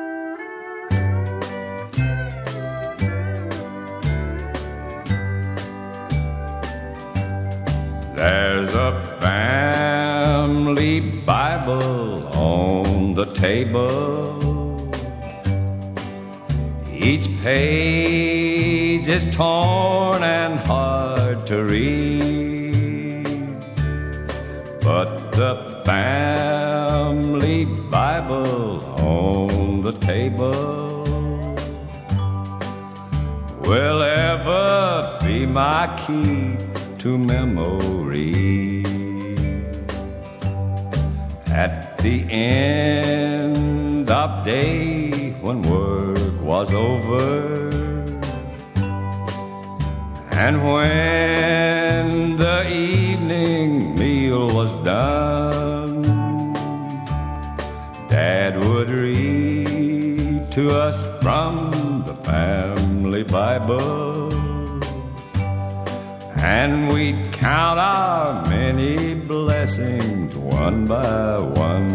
count 67.55 67.79
our 67.79 68.45
many 68.49 69.15
blessings 69.15 70.35
one 70.35 70.85
by 70.85 71.37
one. 71.39 71.89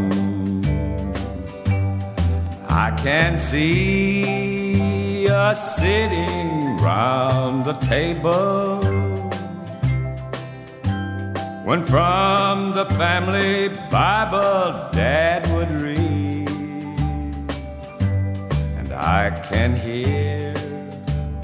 I 2.67 2.89
can 3.03 3.39
see 3.39 5.29
us 5.29 5.77
sitting 5.77 6.79
round 6.79 7.67
the 7.67 7.75
table 7.95 8.81
when 11.69 11.85
from 11.85 12.73
the 12.73 12.87
family 13.03 13.69
Bible 13.91 14.89
Dad 14.95 15.41
would 15.53 15.73
read, 15.83 16.49
and 18.79 18.91
I 18.95 19.29
can 19.51 19.77
hear 19.77 20.55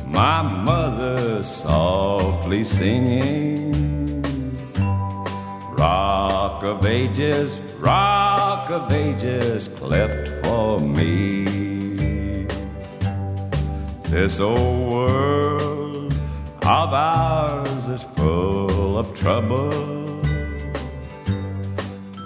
my 0.07 0.41
mother 0.41 1.43
softly 1.43 2.65
singing. 2.65 3.66
Rock 5.77 6.63
of 6.65 6.87
ages, 6.87 7.59
rock 7.79 8.71
of 8.71 8.93
ages, 8.93 9.69
cleft 9.69 10.45
for 10.45 10.81
me. 10.81 12.47
This 14.05 14.41
old 14.41 14.93
world 14.93 16.13
of 16.63 16.93
ours 16.93 17.89
is 17.89 18.03
full 18.17 18.99
of 18.99 19.15
trouble. 19.15 19.71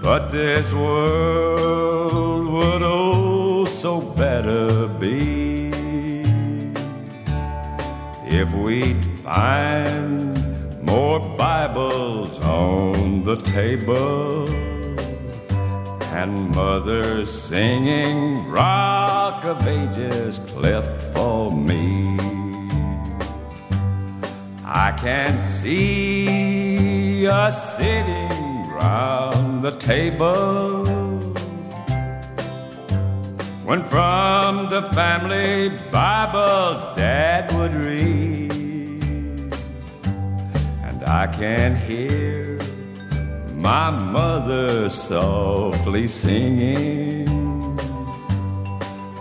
But 0.03 0.29
this 0.33 0.73
world 0.73 2.49
would 2.49 2.83
also 2.83 3.31
so 3.81 4.01
better 4.15 4.87
be 4.87 5.71
if 8.27 8.53
we'd 8.53 9.03
find 9.25 10.37
more 10.83 11.20
Bibles 11.41 12.39
on 12.41 13.25
the 13.25 13.37
table 13.37 14.47
and 16.13 16.55
mothers 16.55 17.31
singing 17.33 18.47
Rock 18.47 19.47
of 19.47 19.67
Ages 19.67 20.39
cleft 20.49 21.01
for 21.15 21.51
me. 21.51 22.19
I 24.67 24.93
can't 25.01 25.43
see 25.43 27.27
us 27.27 27.75
sitting 27.79 28.69
round 28.69 29.65
the 29.65 29.79
table 29.79 30.85
when 33.65 33.83
from 33.85 34.69
the 34.69 34.83
family 34.93 35.71
Bible 35.91 36.95
Dad 36.97 37.51
would 37.55 37.75
read, 37.77 38.50
I 41.13 41.27
can 41.27 41.75
hear 41.75 42.57
my 43.55 43.91
mother 43.91 44.89
softly 44.89 46.07
singing, 46.07 47.27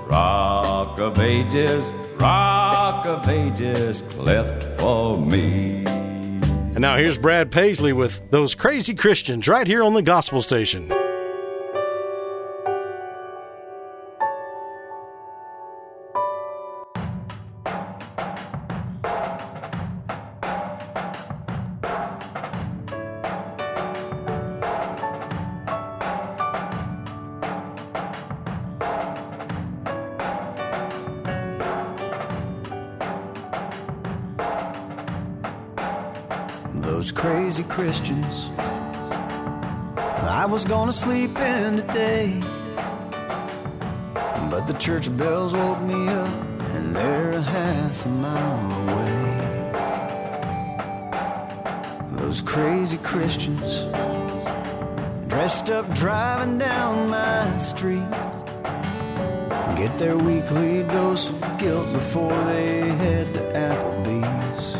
Rock 0.05 0.99
of 0.99 1.17
Ages, 1.17 1.89
Rock 2.19 3.07
of 3.07 3.27
Ages, 3.27 4.03
cleft 4.03 4.79
for 4.79 5.17
me. 5.17 5.83
And 5.87 6.79
now 6.79 6.95
here's 6.95 7.17
Brad 7.17 7.49
Paisley 7.49 7.91
with 7.91 8.21
Those 8.29 8.53
Crazy 8.53 8.93
Christians 8.93 9.47
right 9.47 9.65
here 9.65 9.81
on 9.81 9.95
the 9.95 10.03
Gospel 10.03 10.43
Station. 10.43 10.91
Church 44.79 45.15
bells 45.17 45.53
woke 45.53 45.81
me 45.81 46.07
up, 46.07 46.33
and 46.71 46.95
they're 46.95 47.31
a 47.31 47.41
half 47.41 48.05
a 48.05 48.09
mile 48.09 48.71
away. 48.81 49.19
Those 52.11 52.39
crazy 52.39 52.97
Christians, 52.97 53.83
dressed 55.27 55.69
up 55.69 55.93
driving 55.93 56.57
down 56.59 57.09
my 57.09 57.57
street, 57.57 58.09
get 59.75 59.97
their 59.97 60.15
weekly 60.17 60.83
dose 60.83 61.27
of 61.29 61.41
guilt 61.59 61.91
before 61.91 62.37
they 62.45 62.87
head 63.03 63.33
to 63.33 63.41
Applebee's. 63.51 64.73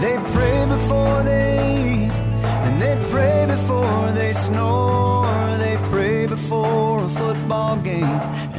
They 0.00 0.16
pray 0.32 0.66
before 0.66 1.22
they 1.22 2.06
eat, 2.06 2.16
and 2.64 2.80
they 2.80 2.96
pray 3.10 3.44
before 3.46 4.12
they 4.12 4.32
snore. 4.32 4.75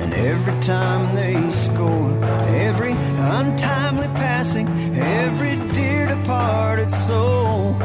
And 0.07 0.15
every 0.25 0.57
time 0.61 1.13
they 1.13 1.51
score, 1.51 2.17
every 2.55 2.93
untimely 2.93 4.07
passing, 4.15 4.65
every 4.95 5.57
dear 5.71 6.07
departed 6.07 6.89
soul 6.89 7.75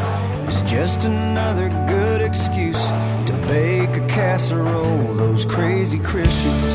is 0.46 0.62
just 0.62 1.04
another 1.04 1.68
good 1.88 2.22
excuse 2.22 2.80
to 3.26 3.32
bake 3.48 3.96
a 3.96 4.06
casserole. 4.06 5.14
Those 5.14 5.44
crazy 5.44 5.98
Christians 5.98 6.72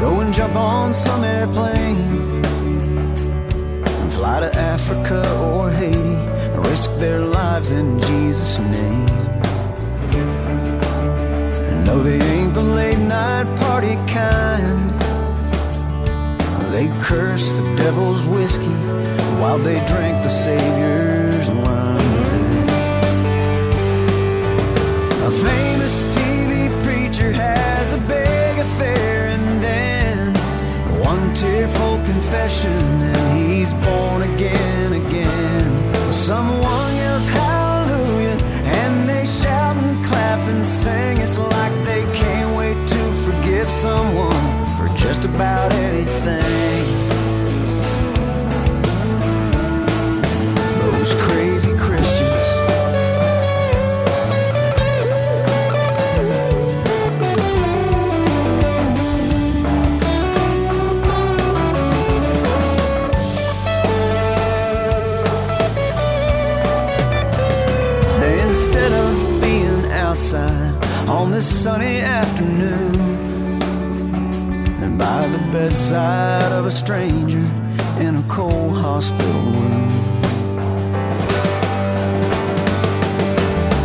go 0.00 0.18
and 0.20 0.34
jump 0.34 0.56
on 0.56 0.92
some 0.92 1.22
airplane 1.22 2.42
and 3.86 4.12
fly 4.12 4.40
to 4.40 4.52
Africa 4.56 5.20
or 5.42 5.70
Haiti, 5.70 6.16
and 6.54 6.66
risk 6.66 6.90
their 6.98 7.20
lives 7.20 7.70
in 7.70 8.00
Jesus' 8.00 8.58
name. 8.58 9.06
No, 11.84 12.02
they 12.02 12.20
ain't 12.20 12.54
the 12.54 12.62
late 12.62 12.93
party 13.60 13.94
kind. 14.12 14.90
They 16.72 16.88
curse 17.00 17.46
the 17.58 17.74
devil's 17.76 18.26
whiskey 18.26 18.78
while 19.40 19.58
they 19.58 19.78
drink 19.86 20.22
the 20.22 20.28
Savior's 20.28 21.48
wine. 21.48 22.68
A 25.28 25.32
famous 25.48 25.94
TV 26.14 26.52
preacher 26.84 27.30
has 27.32 27.92
a 27.92 27.98
big 27.98 28.58
affair 28.58 29.28
and 29.28 29.62
then 29.62 30.34
one 31.00 31.32
tearful 31.34 31.96
confession 32.04 32.82
and 33.18 33.50
he's 33.50 33.72
born 33.72 34.22
again 34.22 34.92
again. 34.92 36.12
Someone 36.12 36.94
yells 36.94 37.26
hallelujah 37.26 38.38
and 38.80 39.08
they 39.08 39.26
shout 39.26 39.76
and 39.76 40.04
clap 40.04 40.46
and 40.48 40.64
sing. 40.64 41.18
It's 41.18 41.38
like 41.38 41.74
they 41.84 42.03
someone 43.84 44.64
for 44.78 44.88
just 44.96 45.26
about 45.26 45.70
anything. 45.74 46.86
Those 50.80 51.12
crazy 51.24 51.76
Christians. 51.76 52.46
Instead 68.48 68.92
of 68.92 69.42
being 69.42 69.92
outside 69.92 70.74
on 71.06 71.30
this 71.30 71.46
sunny 71.46 71.98
afternoon 71.98 73.03
by 75.04 75.26
the 75.26 75.42
bedside 75.52 76.50
of 76.58 76.64
a 76.64 76.70
stranger 76.70 77.46
in 78.06 78.12
a 78.22 78.24
cold 78.36 78.74
hospital 78.86 79.40
room. 79.56 79.88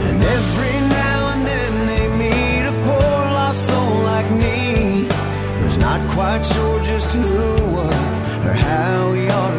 And 0.08 0.20
every 0.38 0.76
now 1.02 1.20
and 1.34 1.42
then 1.52 1.74
they 1.92 2.06
meet 2.24 2.64
a 2.74 2.76
poor 2.86 3.18
lost 3.38 3.68
soul 3.68 3.96
like 4.12 4.30
me 4.44 4.58
who's 5.60 5.78
not 5.78 6.00
quite 6.10 6.44
sure 6.54 6.80
just 6.92 7.10
who, 7.12 7.28
or 8.48 8.54
how 8.70 9.12
he 9.18 9.24
ought 9.38 9.54
to 9.58 9.59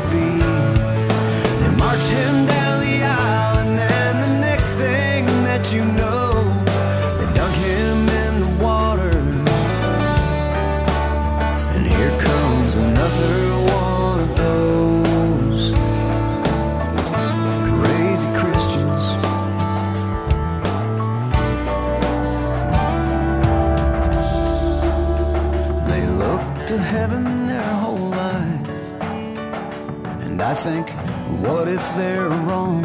what 31.60 31.68
if 31.68 31.94
they're 31.94 32.30
wrong? 32.30 32.82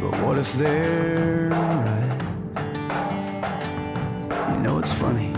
But 0.00 0.20
what 0.20 0.36
if 0.36 0.52
they're 0.54 1.50
right? 1.50 2.18
You 4.50 4.60
know, 4.60 4.80
it's 4.80 4.92
funny. 4.92 5.28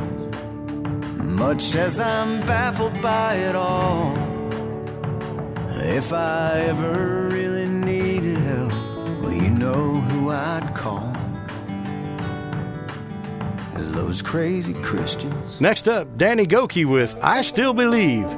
Much 1.23 1.77
as 1.77 2.01
I'm 2.01 2.41
baffled 2.47 3.03
by 3.03 3.35
it 3.35 3.55
all, 3.55 4.17
if 5.83 6.15
I 6.15 6.61
ever 6.61 7.29
really 7.29 7.67
needed 7.67 8.39
help, 8.39 8.73
well, 9.21 9.33
you 9.35 9.51
know 9.51 10.01
who 10.01 10.31
I'd 10.31 10.75
call. 10.75 11.13
Is 13.75 13.93
those 13.93 14.23
crazy 14.23 14.73
Christians. 14.73 15.61
Next 15.61 15.89
up, 15.89 16.17
Danny 16.17 16.47
Gokey 16.47 16.87
with 16.87 17.15
I 17.23 17.43
Still 17.43 17.75
Believe. 17.75 18.35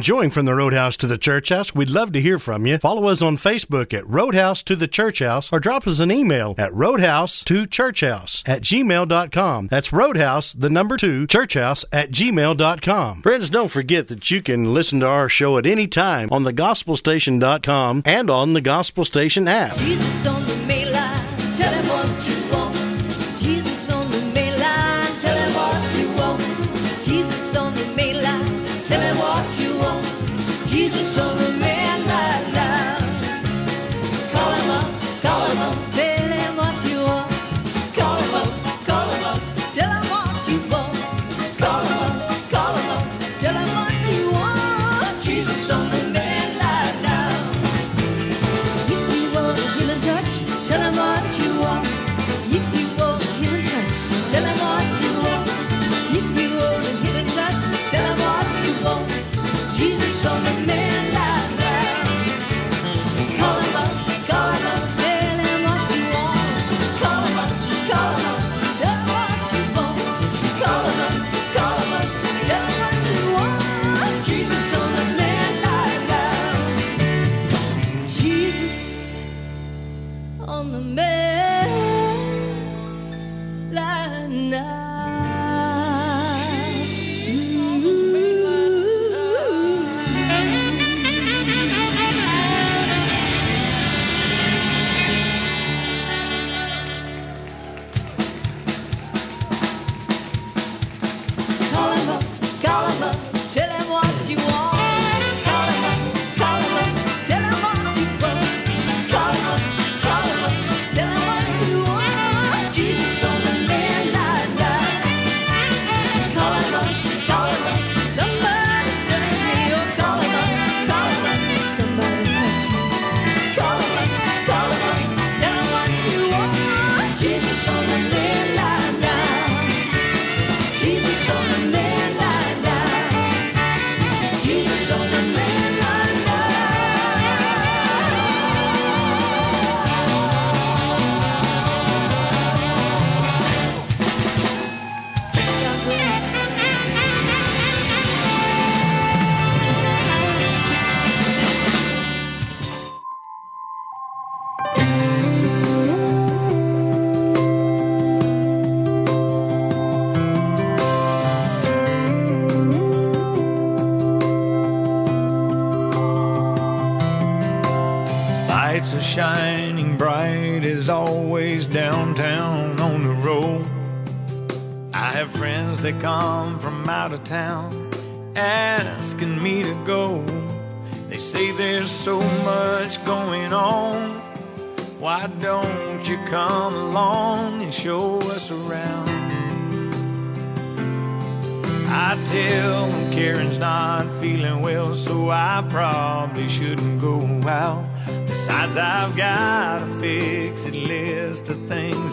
enjoying 0.00 0.30
from 0.30 0.46
the 0.46 0.54
Roadhouse 0.54 0.96
to 0.96 1.06
the 1.06 1.18
Church 1.18 1.50
House? 1.50 1.74
We'd 1.74 1.90
love 1.90 2.10
to 2.12 2.22
hear 2.22 2.38
from 2.38 2.66
you. 2.66 2.78
Follow 2.78 3.08
us 3.08 3.20
on 3.20 3.36
Facebook 3.36 3.92
at 3.92 4.08
Roadhouse 4.08 4.62
to 4.62 4.74
the 4.74 4.88
Church 4.88 5.18
House 5.18 5.52
or 5.52 5.60
drop 5.60 5.86
us 5.86 6.00
an 6.00 6.10
email 6.10 6.54
at 6.56 6.72
roadhouse 6.72 7.44
to 7.44 7.66
churchhouse 7.66 8.42
at 8.48 8.62
gmail.com. 8.62 9.66
That's 9.66 9.92
roadhouse, 9.92 10.54
the 10.54 10.70
number 10.70 10.96
two, 10.96 11.26
churchhouse 11.26 11.84
at 11.92 12.10
gmail.com. 12.12 13.20
Friends, 13.20 13.50
don't 13.50 13.70
forget 13.70 14.08
that 14.08 14.30
you 14.30 14.40
can 14.40 14.72
listen 14.72 15.00
to 15.00 15.06
our 15.06 15.28
show 15.28 15.58
at 15.58 15.66
any 15.66 15.86
time 15.86 16.30
on 16.32 16.44
thegospelstation.com 16.44 18.02
and 18.06 18.30
on 18.30 18.54
the 18.54 18.62
Gospel 18.62 19.04
Station 19.04 19.46
app. 19.48 19.76
Jesus. 19.76 20.24
Tell 21.60 21.74
him 21.74 21.88
what 21.88 22.26
you 22.26 22.52
want. 22.52 22.69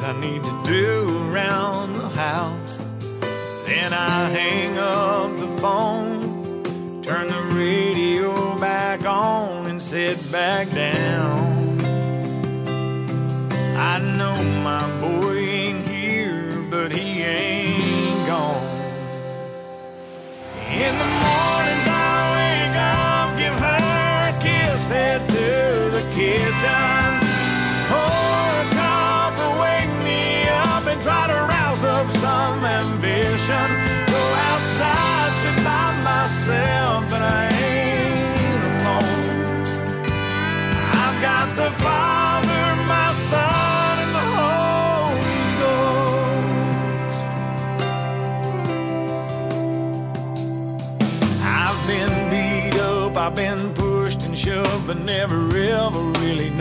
I 0.07 0.13
need 0.13 0.41
to 0.41 0.63
do 0.63 0.96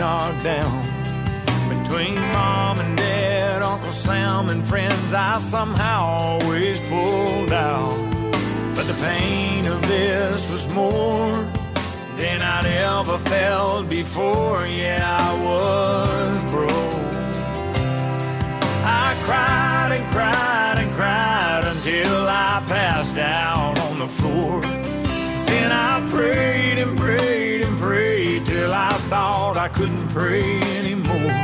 down. 0.07 0.85
Between 1.67 2.15
mom 2.31 2.79
and 2.79 2.97
dad, 2.97 3.61
Uncle 3.61 3.91
Sam 3.91 4.47
and 4.49 4.65
friends, 4.65 5.13
I 5.13 5.39
somehow 5.39 5.99
always 6.05 6.79
pulled 6.91 7.51
out. 7.51 7.97
But 8.75 8.85
the 8.87 8.97
pain 9.01 9.65
of 9.67 9.81
this 9.81 10.49
was 10.49 10.69
more 10.69 11.33
than 12.17 12.41
I'd 12.41 12.65
ever 12.65 13.17
felt 13.29 13.89
before. 13.89 14.65
Yeah, 14.65 15.17
I 15.27 15.29
was 15.47 16.35
broke. 16.53 17.13
I 19.03 19.07
cried 19.27 19.91
and 19.97 20.05
cried 20.13 20.77
and 20.83 20.91
cried 20.95 21.63
until 21.65 22.27
I 22.29 22.63
passed 22.67 23.17
out. 23.17 23.56
Then 25.67 25.75
I 25.75 26.09
prayed 26.09 26.79
and 26.79 26.97
prayed 26.97 27.61
and 27.61 27.77
prayed 27.77 28.45
till 28.45 28.71
I 28.71 28.93
thought 29.09 29.57
I 29.57 29.67
couldn't 29.67 30.07
pray 30.07 30.61
anymore. 30.77 31.35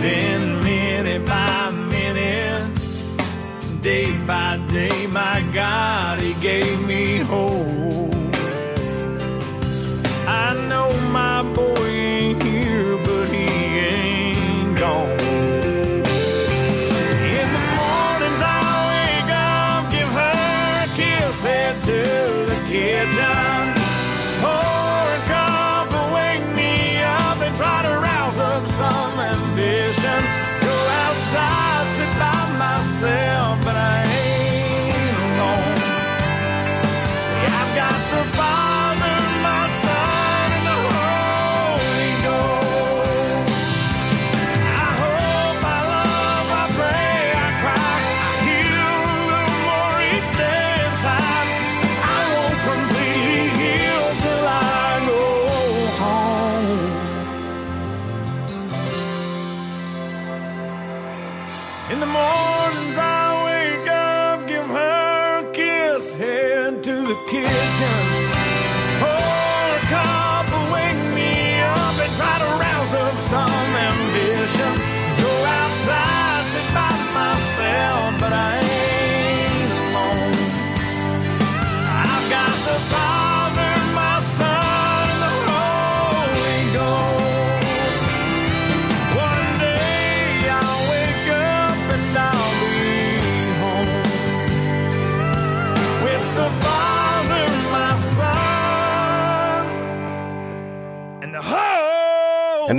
Then 0.00 0.62
minute 0.62 1.26
by 1.26 1.70
minute, 1.72 2.70
day 3.82 4.16
by 4.28 4.64
day, 4.68 5.08
my 5.08 5.42
God, 5.52 6.20
He 6.20 6.34
gave 6.34 6.86
me 6.86 7.18
hope. 7.18 8.14
I 10.28 10.54
know 10.68 10.90
my 11.10 11.42
boy 11.52 11.89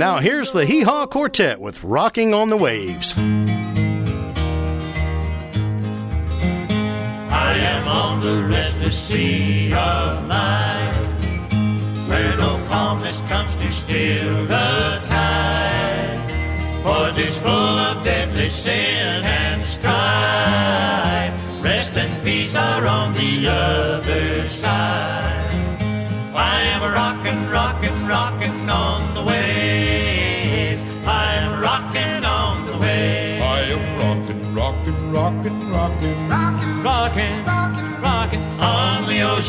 now 0.02 0.18
here's 0.18 0.50
the 0.50 0.66
Hee 0.66 0.82
Haw 0.82 1.06
Quartet 1.06 1.60
with 1.60 1.84
Rocking 1.84 2.34
on 2.34 2.50
the 2.50 2.56
Waves. 2.56 3.14
I 3.16 3.22
am 7.56 7.86
on 7.86 8.18
the 8.18 8.42
restless 8.50 8.98
sea 8.98 9.72
of 9.72 10.26
life, 10.26 11.06
where 12.08 12.36
no 12.36 12.60
calmness 12.66 13.20
comes 13.28 13.54
to 13.54 13.70
still 13.70 14.44
the 14.46 15.00
tide. 15.06 16.30
For 16.82 17.12
'tis 17.12 17.38
full 17.38 17.78
of 17.88 18.02
deadly 18.02 18.48
sin 18.48 19.22
and 19.22 19.64
strife. 19.64 21.32
Rest 21.62 21.96
and 21.96 22.24
peace 22.24 22.56
are 22.56 22.84
on 22.88 23.12
the 23.12 23.46
other 23.46 24.48
side. 24.48 25.78
I 26.34 26.60
am 26.74 26.82
rockin', 26.92 27.48
rockin', 27.52 28.08
rockin' 28.08 28.68
on 28.68 29.01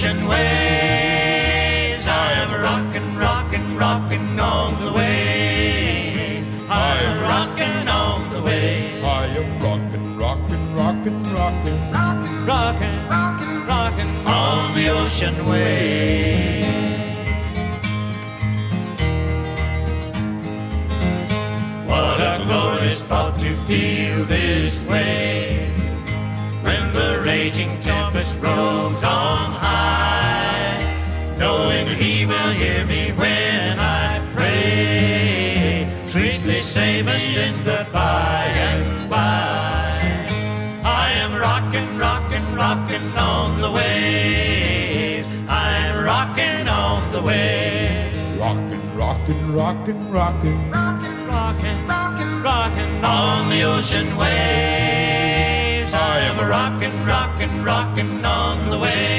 ocean 0.04 0.28
waves. 0.28 2.08
I 2.08 2.34
am 2.41 2.62
rockin', 2.62 3.18
rockin', 3.18 3.78
rockin' 3.78 4.38
on 4.38 4.78
the 4.84 4.91
waves. 4.91 6.45
I 6.70 6.97
am 7.08 7.22
rockin' 7.22 7.88
on 7.88 8.30
the 8.30 8.41
waves. 8.41 9.01
I 9.01 9.28
am 9.28 9.60
rockin', 9.62 10.18
rockin', 10.18 10.76
rockin', 10.76 11.24
rockin'. 11.34 11.80
Rockin', 11.93 12.45
rockin', 12.45 13.08
rockin', 13.08 13.66
rockin' 13.66 14.28
on 14.28 14.76
the 14.76 14.89
ocean 14.89 15.45
waves. 15.47 16.68
What 21.88 22.20
a 22.20 22.43
glorious 22.45 23.01
thought 23.04 23.39
to 23.39 23.56
feel 23.68 24.26
this 24.26 24.84
way 24.84 25.70
when 26.62 26.91
the 26.91 27.22
raging 27.26 27.80
tempest 27.80 28.36
rolls 28.41 29.01
on 29.04 29.43
in 37.36 37.63
the 37.63 37.88
by 37.91 38.45
and 38.55 39.09
by. 39.09 39.99
I 40.84 41.11
am 41.23 41.34
rocking, 41.36 41.97
rocking, 41.97 42.45
rocking 42.53 43.17
on 43.17 43.59
the 43.59 43.71
waves. 43.71 45.29
I'm 45.47 46.05
rocking 46.05 46.67
on 46.67 47.11
the 47.11 47.21
waves. 47.21 47.63
rocking, 48.38 48.97
rocking, 48.97 49.51
rocking, 49.55 50.11
rocking, 50.11 50.71
rocking, 50.71 51.27
rocking, 51.27 51.88
rocking, 51.88 52.43
rocking 52.43 53.05
on 53.05 53.49
the 53.49 53.63
ocean 53.63 54.15
waves. 54.15 55.93
I 55.93 56.19
am 56.29 56.38
rocking, 56.47 57.05
rocking, 57.05 57.63
rocking 57.63 58.25
on 58.25 58.69
the 58.69 58.77
waves. 58.77 59.12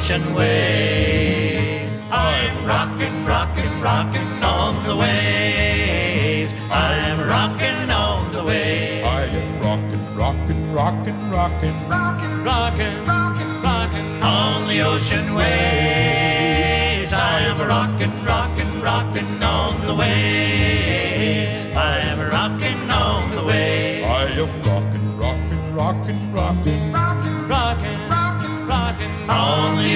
Ocean 0.00 0.34
waves. 0.34 1.92
I 2.10 2.32
am 2.48 2.66
rockin', 2.66 3.26
rockin', 3.26 3.80
rockin' 3.82 4.42
on 4.42 4.82
the 4.84 4.96
waves. 4.96 6.52
I 6.70 6.94
am 7.10 7.18
rockin' 7.28 7.90
on 7.90 8.32
the 8.32 8.42
waves. 8.42 9.04
I 9.04 9.24
am 9.24 9.60
rockin', 9.60 10.16
rockin', 10.16 10.72
rockin', 10.72 11.30
rockin'. 11.30 11.76
Rockin', 11.86 12.44
rockin', 12.44 13.04
rockin', 13.04 13.62
rockin' 13.62 14.22
on 14.22 14.68
the 14.68 14.80
ocean 14.80 15.34
waves. 15.34 17.12
I 17.12 17.40
am 17.50 17.58
rockin', 17.74 18.24
rockin', 18.24 18.80
rockin' 18.80 19.42
on 19.42 19.72
the 19.86 19.94
waves. 19.94 21.76
I 21.76 21.98
am 22.10 22.20
rockin' 22.36 22.90
on 22.90 23.30
the 23.36 23.44
waves. 23.44 24.06
I 24.06 24.24
am 24.42 24.50
rockin', 24.62 25.18
rockin', 25.18 25.74
rockin', 25.74 26.32
rockin'. 26.32 26.32
Rockin', 26.32 26.79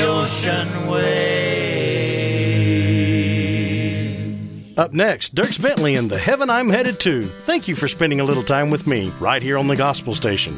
ocean 0.02 0.86
waves. 0.88 1.54
Up 4.76 4.92
next, 4.92 5.34
Dierks 5.34 5.60
Bentley 5.60 5.94
and 5.94 6.10
the 6.10 6.18
Heaven 6.18 6.50
I'm 6.50 6.68
Headed 6.68 6.98
To. 7.00 7.22
Thank 7.22 7.68
you 7.68 7.76
for 7.76 7.86
spending 7.86 8.20
a 8.20 8.24
little 8.24 8.42
time 8.42 8.70
with 8.70 8.86
me 8.86 9.12
right 9.20 9.42
here 9.42 9.56
on 9.56 9.68
the 9.68 9.76
Gospel 9.76 10.14
Station. 10.14 10.54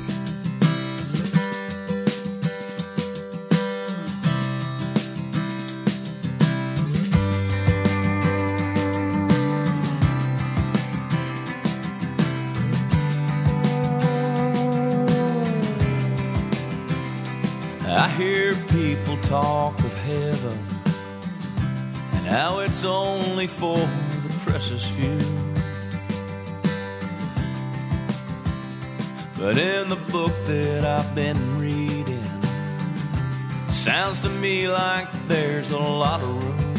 Like 34.66 35.08
there's 35.28 35.70
a 35.70 35.78
lot 35.78 36.20
of 36.22 36.28
room. 36.28 36.76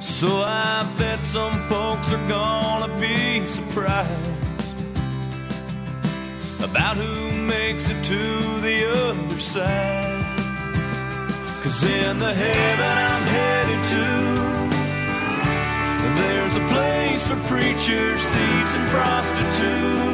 So 0.00 0.28
I 0.28 0.86
bet 0.98 1.18
some 1.20 1.68
folks 1.68 2.12
are 2.12 2.28
gonna 2.28 3.00
be 3.00 3.44
surprised 3.44 4.30
about 6.62 6.96
who 6.96 7.32
makes 7.42 7.88
it 7.88 8.04
to 8.04 8.60
the 8.60 8.78
other 9.08 9.38
side. 9.38 10.24
Cause 11.62 11.84
in 11.84 12.18
the 12.18 12.32
heaven 12.32 12.86
I'm 13.10 13.26
headed 13.36 13.84
to, 13.94 14.06
there's 16.20 16.56
a 16.56 16.64
place 16.72 17.26
for 17.28 17.36
preachers, 17.48 18.22
thieves, 18.34 18.74
and 18.76 18.88
prostitutes, 18.90 20.11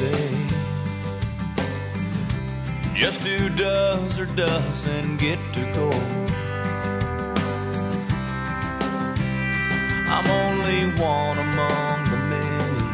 say 0.00 0.30
just 2.94 3.20
who 3.22 3.50
does 3.50 4.18
or 4.18 4.24
doesn't 4.26 5.18
get 5.18 5.38
to 5.52 5.60
go. 5.74 5.90
I'm 10.14 10.26
only 10.44 10.80
one 11.12 11.38
among 11.46 11.96
the 12.12 12.18
many, 12.32 12.86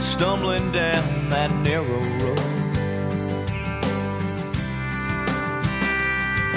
stumbling 0.00 0.66
down 0.72 1.28
that 1.28 1.50
narrow 1.66 2.02
road. 2.22 2.38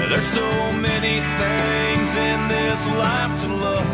There's 0.09 0.31
so 0.41 0.49
many 0.89 1.15
things 1.41 2.09
in 2.29 2.39
this 2.55 2.81
life 3.03 3.33
to 3.41 3.47
love, 3.65 3.91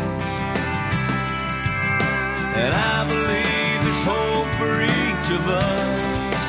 and 2.62 2.72
I 2.74 3.08
believe 3.08 3.49
for 4.60 4.74
each 4.82 5.28
of 5.38 5.44
us. 5.48 6.48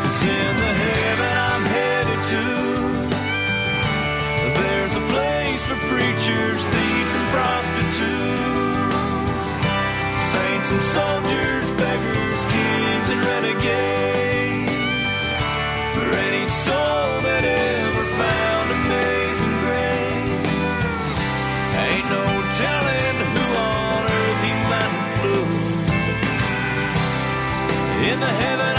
'Cause 0.00 0.22
in 0.40 0.52
the 0.62 0.72
heaven 0.84 1.32
I'm 1.50 1.64
headed 1.76 2.20
to. 2.32 2.44
There's 4.58 4.94
a 5.02 5.04
place 5.12 5.62
for 5.68 5.78
preachers, 5.92 6.60
thieves, 6.72 7.12
and 7.18 7.26
prostitutes, 7.36 9.48
saints 10.32 10.68
and 10.74 10.82
soldiers, 10.96 11.66
beggars, 11.82 12.40
kings, 12.54 13.06
and 13.12 13.20
renegades. 13.32 14.23
In 28.14 28.20
the 28.20 28.26
heaven 28.26 28.73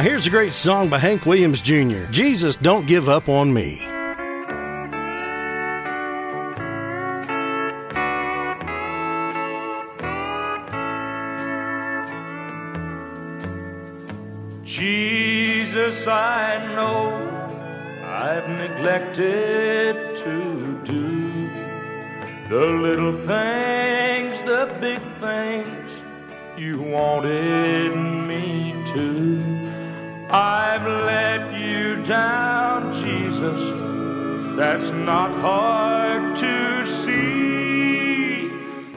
Now, 0.00 0.06
here's 0.06 0.26
a 0.26 0.30
great 0.30 0.54
song 0.54 0.88
by 0.88 0.96
Hank 0.96 1.26
Williams 1.26 1.60
Jr. 1.60 2.06
Jesus, 2.10 2.56
Don't 2.56 2.86
Give 2.86 3.10
Up 3.10 3.28
on 3.28 3.52
Me. 3.52 3.76
Jesus, 14.64 16.06
I 16.06 16.66
know 16.74 17.12
I've 18.06 18.48
neglected 18.48 20.16
to 20.16 20.80
do 20.82 21.50
the 22.48 22.64
little 22.64 23.12
things, 23.12 24.38
the 24.46 24.74
big 24.80 25.02
things 25.20 25.92
you 26.56 26.80
wanted 26.80 27.89
That's 34.60 34.90
not 34.90 35.32
hard 35.40 36.36
to 36.36 36.84
see. 36.84 38.50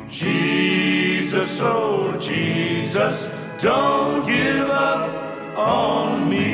Jesus, 0.10 1.58
oh 1.62 2.18
Jesus, 2.20 3.30
don't 3.60 4.26
give 4.28 4.70
up 4.70 5.10
on 5.58 6.30
me. 6.30 6.50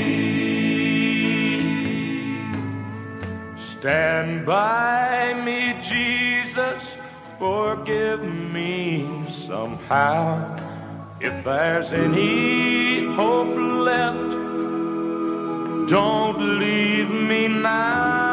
Stand 3.58 4.46
by 4.46 5.34
me, 5.44 5.76
Jesus, 5.82 6.96
forgive 7.40 8.22
me 8.22 9.26
somehow. 9.28 10.56
If 11.20 11.44
there's 11.44 11.94
any 11.94 13.06
hope 13.16 13.58
left, 13.58 14.30
don't 15.90 16.60
leave 16.60 17.10
me 17.10 17.48
now. 17.48 18.29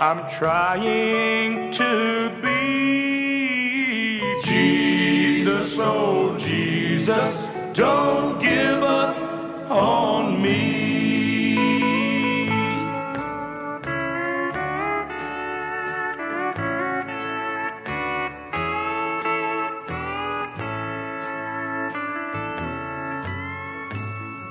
I'm 0.00 0.28
trying 0.30 1.72
to 1.72 2.30
be 2.40 4.22
Jesus, 4.44 5.76
oh 5.80 6.38
Jesus, 6.38 7.42
don't 7.72 8.38
give 8.38 8.84
up 8.84 9.16
on 9.68 10.40
me. 10.40 11.58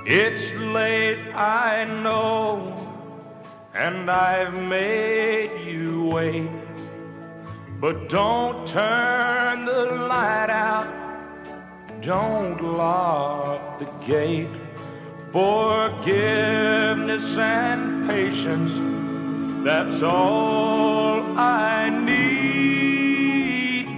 It's 0.06 0.52
late, 0.54 1.20
I 1.34 1.86
know, 2.04 2.77
and 3.78 4.10
I've 4.10 4.56
made 4.56 5.52
you 5.64 6.06
wait. 6.06 6.50
But 7.80 8.10
don't 8.10 8.66
turn 8.66 9.66
the 9.66 9.86
light 10.10 10.50
out, 10.50 10.88
don't 12.02 12.60
lock 12.60 13.78
the 13.78 13.86
gate. 14.04 14.50
Forgiveness 15.32 16.58
and 17.38 18.10
patience, 18.10 18.74
that's 19.64 20.02
all 20.02 21.38
I 21.38 21.90
need. 21.90 23.22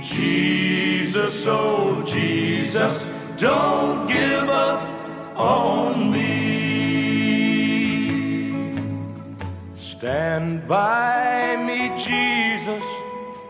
Jesus, 0.03 1.45
oh 1.47 2.03
Jesus, 2.03 3.07
don't 3.37 4.07
give 4.07 4.49
up 4.49 4.81
on 5.37 6.11
me. 6.11 6.58
Stand 9.99 10.65
by 10.65 11.57
me, 11.57 11.91
Jesus 11.97 12.85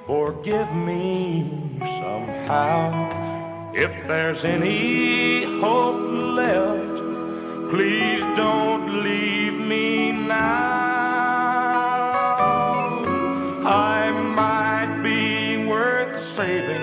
forgive 0.07 0.73
me 0.73 1.47
somehow. 2.01 3.71
If 3.75 3.91
there's 4.07 4.43
any 4.43 5.43
hope 5.61 6.01
left, 6.09 6.97
please 7.69 8.23
don't 8.35 9.03
leave 9.03 9.59
me 9.59 10.11
now. 10.11 10.39
I 13.63 14.09
might 14.09 15.03
be 15.03 15.67
worth 15.67 16.19
saving. 16.33 16.81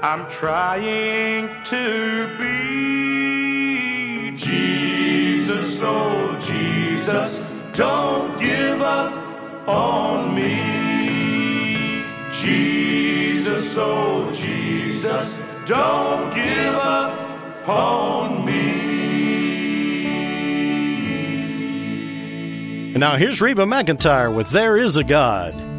I'm 0.00 0.28
trying 0.30 1.50
to 1.64 2.36
be 2.38 4.36
Jesus, 4.36 5.80
oh 5.82 6.38
Jesus, 6.40 7.43
don't 7.74 8.38
give 8.38 8.80
up 8.80 9.68
on 9.68 10.34
me. 10.34 12.04
Jesus, 12.32 13.74
oh 13.76 14.30
Jesus, 14.32 15.34
don't 15.66 16.32
give 16.34 16.74
up 16.74 17.68
on 17.68 18.44
me. 18.44 18.84
And 22.92 23.00
now 23.00 23.16
here's 23.16 23.40
Reba 23.40 23.64
McEntire 23.64 24.32
with 24.32 24.50
There 24.50 24.76
Is 24.76 24.96
a 24.96 25.02
God. 25.02 25.73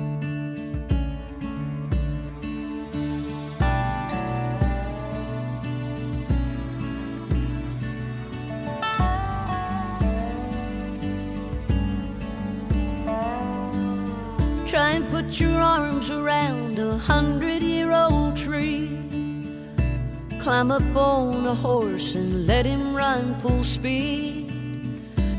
Climb 20.46 20.70
up 20.70 20.96
on 20.96 21.48
a 21.48 21.56
horse 21.56 22.14
and 22.14 22.46
let 22.46 22.68
him 22.68 22.96
run 22.96 23.34
full 23.34 23.64
speed. 23.64 24.54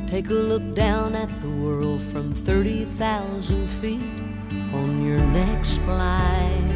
Take 0.08 0.30
a 0.30 0.32
look 0.32 0.74
down 0.74 1.14
at 1.14 1.30
the 1.42 1.48
world 1.48 2.02
from 2.02 2.34
30,000 2.34 3.68
feet 3.68 4.02
on 4.74 5.06
your 5.06 5.20
next 5.20 5.76
flight. 5.86 6.72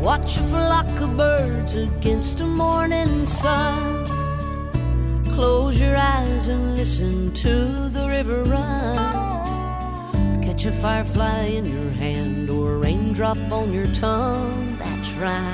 Watch 0.00 0.38
a 0.38 0.44
flock 0.44 1.00
of 1.02 1.14
birds 1.18 1.74
against 1.74 2.40
a 2.40 2.46
morning 2.46 3.26
sun. 3.26 4.06
Close 5.34 5.78
your 5.78 5.94
eyes 5.94 6.48
and 6.48 6.74
listen 6.74 7.34
to 7.34 7.90
the 7.90 8.08
river 8.08 8.44
run. 8.44 9.33
A 10.66 10.72
firefly 10.72 11.42
in 11.58 11.66
your 11.66 11.90
hand 11.90 12.48
or 12.48 12.76
a 12.76 12.78
raindrop 12.78 13.36
on 13.52 13.70
your 13.70 13.86
tongue. 13.88 14.78
That's 14.78 15.12
right. 15.12 15.52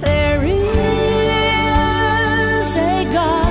There 0.00 0.44
is 0.44 0.76
a 2.76 3.12
God. 3.12 3.45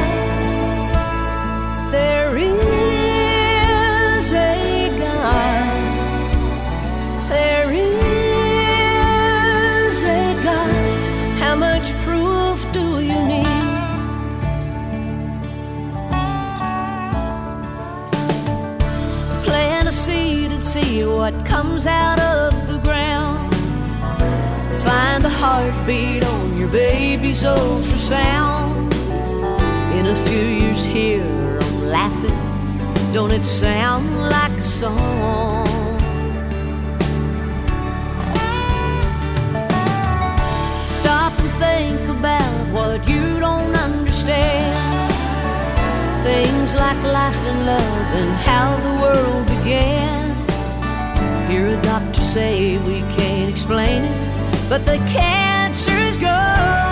Out 21.88 22.20
of 22.20 22.68
the 22.68 22.78
ground. 22.80 23.54
Find 24.84 25.24
the 25.24 25.30
heartbeat 25.30 26.24
on 26.26 26.58
your 26.58 26.70
baby's 26.70 27.44
ultrasound. 27.44 28.94
In 29.98 30.08
a 30.08 30.16
few 30.28 30.46
years 30.62 30.84
here, 30.84 31.60
I'm 31.62 31.86
laughing. 31.90 33.14
Don't 33.14 33.32
it 33.32 33.44
sound 33.44 34.06
like 34.30 34.52
a 34.52 34.64
song? 34.64 35.66
Stop 40.88 41.34
and 41.40 41.52
think 41.60 42.10
about 42.10 42.74
what 42.74 43.08
you 43.08 43.40
don't 43.40 43.76
understand. 43.76 45.14
Things 46.24 46.74
like 46.76 47.02
life 47.04 47.42
and 47.52 47.66
love 47.66 48.10
and 48.22 48.32
how 48.50 48.76
the 48.86 48.94
world 49.02 49.48
began. 49.48 50.25
Hear 51.50 51.68
a 51.68 51.82
doctor 51.84 52.22
say 52.22 52.78
we 52.80 53.02
can't 53.18 53.50
explain 53.50 54.04
it, 54.04 54.70
but 54.70 54.86
the 54.86 54.98
cancer's 55.14 56.18
gone. 56.18 56.85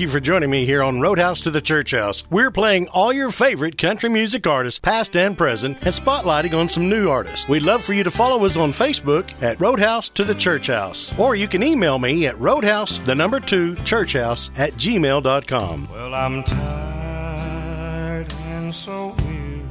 You 0.00 0.08
for 0.08 0.20
joining 0.20 0.50
me 0.50 0.64
here 0.64 0.82
on 0.82 1.00
Roadhouse 1.00 1.42
to 1.42 1.50
the 1.50 1.60
Church 1.60 1.90
House. 1.90 2.24
We're 2.30 2.50
playing 2.50 2.88
all 2.88 3.12
your 3.12 3.30
favorite 3.30 3.76
country 3.76 4.08
music 4.08 4.46
artists, 4.46 4.78
past 4.78 5.16
and 5.16 5.36
present, 5.36 5.78
and 5.82 5.94
spotlighting 5.94 6.54
on 6.54 6.68
some 6.68 6.88
new 6.88 7.10
artists. 7.10 7.48
We'd 7.48 7.62
love 7.62 7.84
for 7.84 7.92
you 7.92 8.02
to 8.04 8.10
follow 8.10 8.44
us 8.44 8.56
on 8.56 8.72
Facebook 8.72 9.42
at 9.42 9.60
Roadhouse 9.60 10.08
to 10.10 10.24
the 10.24 10.34
Church 10.34 10.68
House. 10.68 11.12
Or 11.18 11.34
you 11.34 11.46
can 11.46 11.62
email 11.62 11.98
me 11.98 12.26
at 12.26 12.38
roadhouse, 12.40 12.98
the 12.98 13.14
number 13.14 13.40
two, 13.40 13.74
churchhouse 13.84 14.50
at 14.58 14.72
gmail.com. 14.72 15.88
Well, 15.92 16.14
I'm 16.14 16.42
tired 16.44 18.32
and 18.32 18.74
so 18.74 19.14
weary, 19.18 19.62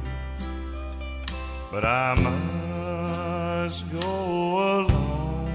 but 1.70 1.84
I 1.84 2.14
must 3.66 3.90
go 4.00 4.86
alone 4.86 5.50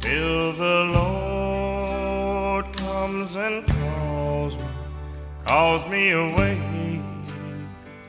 till 0.00 0.52
the 0.52 0.92
Lord 0.94 1.33
comes 3.04 3.36
and 3.36 3.66
calls 3.66 4.56
me, 4.56 4.64
calls 5.44 5.86
me 5.88 6.12
away. 6.12 6.58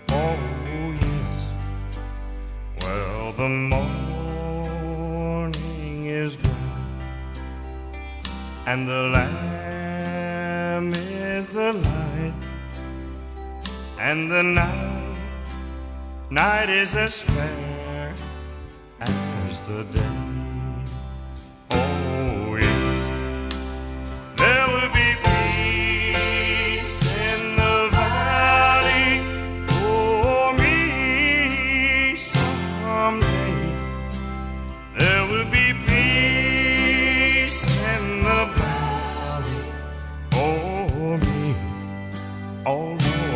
Oh, 0.07 0.37
yes. 1.01 1.51
Well, 2.81 3.33
the 3.33 3.49
morning 3.49 4.45
is 6.05 6.37
bright 6.37 7.41
and 8.67 8.87
the 8.87 9.01
lamb 9.15 10.93
is 10.93 11.49
the 11.49 11.73
light, 11.73 12.33
and 13.99 14.31
the 14.31 14.43
night, 14.43 15.17
night 16.29 16.69
is 16.69 16.95
as 16.95 17.21
fair 17.21 18.15
as 19.01 19.61
the 19.67 19.83
day. 19.91 20.24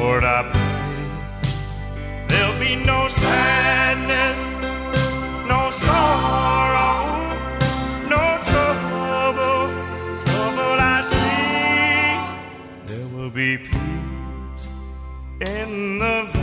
Lord, 0.09 0.23
I 0.23 0.41
pray. 0.51 2.25
There'll 2.27 2.59
be 2.59 2.75
no 2.83 3.07
sadness, 3.07 3.58
be 13.29 13.57
peace 13.57 14.69
in 15.41 15.99
the 15.99 16.38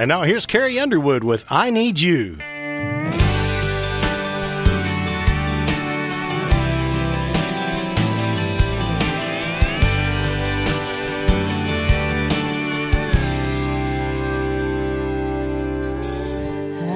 And 0.00 0.08
now 0.08 0.22
here's 0.22 0.46
Carrie 0.46 0.78
Underwood 0.80 1.24
with 1.24 1.44
I 1.50 1.68
Need 1.68 2.00
You. 2.00 2.38
I 2.40 2.46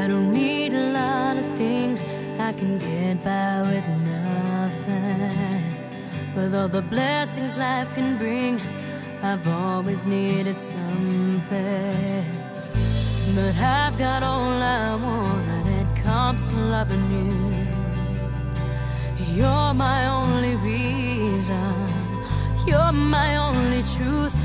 don't 0.09 0.33
need 0.33 0.73
a 0.73 0.93
lot 0.95 1.37
of 1.37 1.45
things. 1.59 2.07
I 2.41 2.55
can 2.55 2.79
get 2.79 3.23
by 3.23 3.61
with 3.69 3.87
nothing. 4.09 5.63
With 6.35 6.55
all 6.55 6.69
the 6.69 6.81
blessings 6.81 7.59
life 7.59 7.95
can 7.95 8.17
bring, 8.17 8.59
I've 9.23 9.47
always 9.47 10.07
needed 10.07 10.54
truth. 23.97 24.44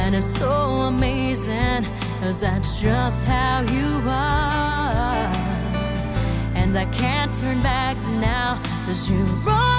And 0.00 0.16
it's 0.16 0.26
so 0.26 0.50
amazing, 0.92 1.84
cause 2.20 2.40
that's 2.40 2.80
just 2.80 3.24
how 3.24 3.60
you 3.60 4.02
are. 4.08 5.30
And 6.56 6.76
I 6.76 6.86
can't 6.86 7.32
turn 7.32 7.62
back 7.62 7.96
now, 8.20 8.60
cause 8.84 9.08
you 9.08 9.24
brought 9.44 9.75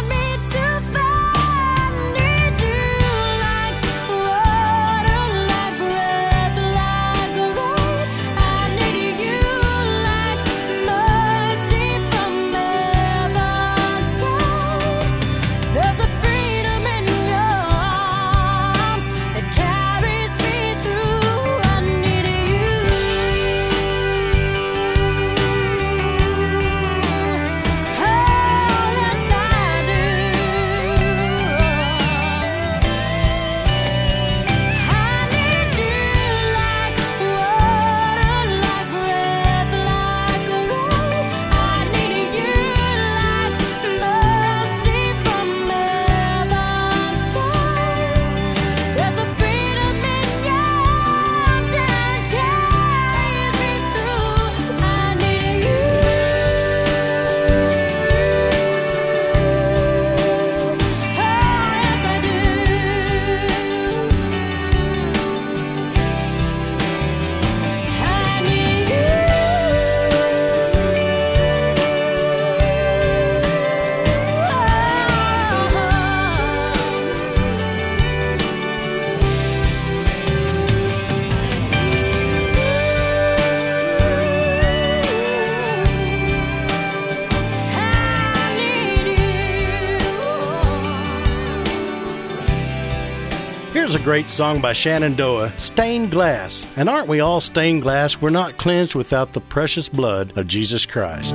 great 94.08 94.30
song 94.30 94.62
by 94.62 94.72
Shenandoah, 94.72 95.52
Stained 95.58 96.12
Glass. 96.12 96.66
And 96.78 96.88
aren't 96.88 97.10
we 97.10 97.20
all 97.20 97.42
stained 97.42 97.82
glass? 97.82 98.22
We're 98.22 98.30
not 98.30 98.56
cleansed 98.56 98.96
without 98.96 99.34
the 99.34 99.42
precious 99.42 99.90
blood 99.90 100.38
of 100.38 100.48
Jesus 100.48 100.86
Christ. 100.86 101.32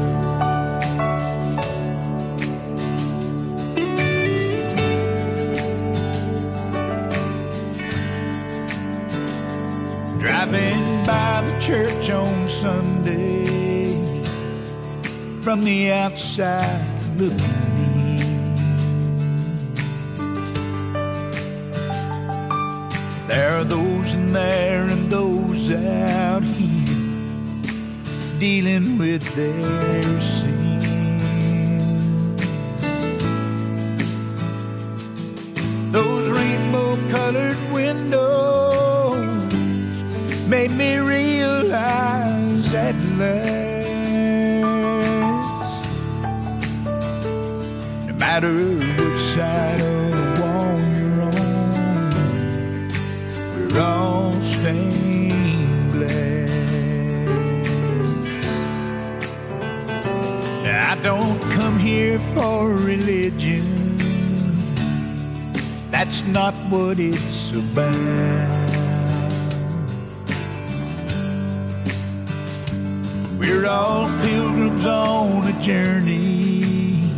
Driving 10.19 11.05
by 11.05 11.43
the 11.43 11.61
church 11.61 12.09
on 12.09 12.49
Sunday 12.49 13.45
from 15.43 15.63
the 15.63 15.93
outside 15.93 16.87
looking 17.19 17.62
are 23.63 23.65
those 23.65 24.13
in 24.15 24.33
there 24.33 24.89
and 24.89 25.09
those 25.09 25.71
out 25.71 26.43
here 26.43 27.61
dealing 28.41 28.99
with 28.99 29.23
their 29.37 30.21
sin. 30.21 30.81
Those 35.93 36.29
rainbow 36.31 36.97
colored 37.09 37.59
windows 37.73 39.45
made 40.49 40.73
me 40.73 40.97
realize 40.97 42.75
at 42.75 42.97
last 43.21 43.87
no 48.09 48.15
matter 48.15 48.55
which 48.99 49.21
side 49.21 49.72
don't 61.03 61.41
come 61.51 61.79
here 61.81 62.19
for 62.35 62.69
religion. 62.69 63.99
That's 65.91 66.25
not 66.27 66.55
what 66.71 67.01
it's 67.01 67.51
about. 67.51 68.63
We're 73.37 73.67
all 73.67 74.07
pilgrims 74.21 74.87
on 74.87 75.49
a 75.49 75.61
journey, 75.61 77.11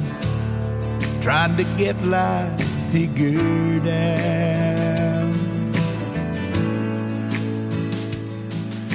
trying 1.20 1.56
to 1.58 1.64
get 1.76 2.02
life 2.04 2.58
figured 2.90 3.86
out. 3.86 5.34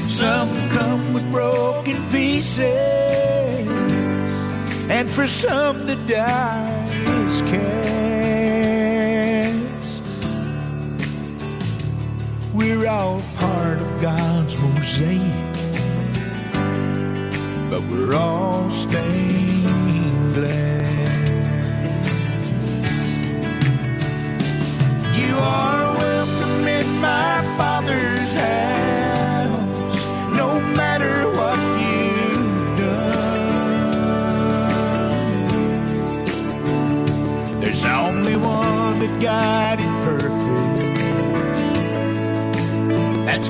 Some 0.08 0.50
come 0.70 1.14
with 1.14 1.32
broken 1.32 2.10
pieces, 2.10 2.99
and 5.00 5.10
for 5.10 5.26
some 5.26 5.88
the 5.88 5.96
die 6.08 6.84
is 7.26 7.42
cast. 7.44 8.04
We're 12.54 12.86
all 12.86 13.22
part 13.38 13.80
of 13.80 14.02
God's 14.02 14.58
mosaic 14.58 15.46
but 17.70 17.82
we're 17.84 18.14
all 18.14 18.70
stained 18.70 19.39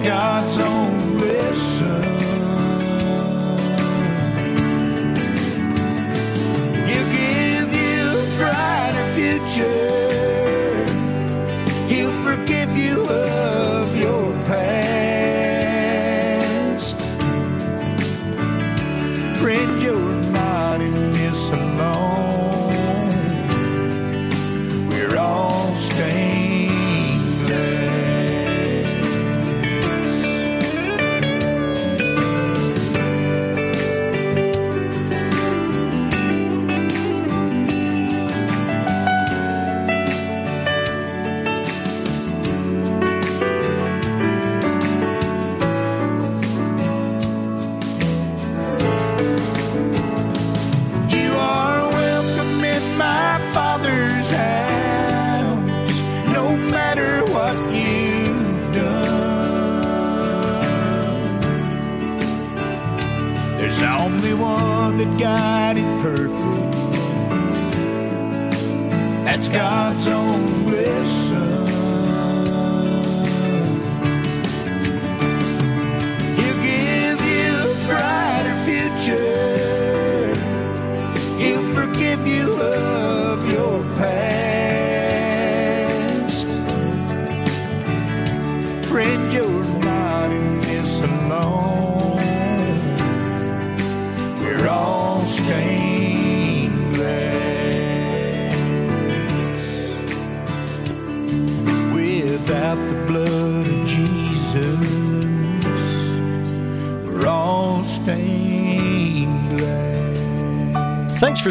God's 0.04 0.58
only 0.60 1.54
Son. 1.56 1.89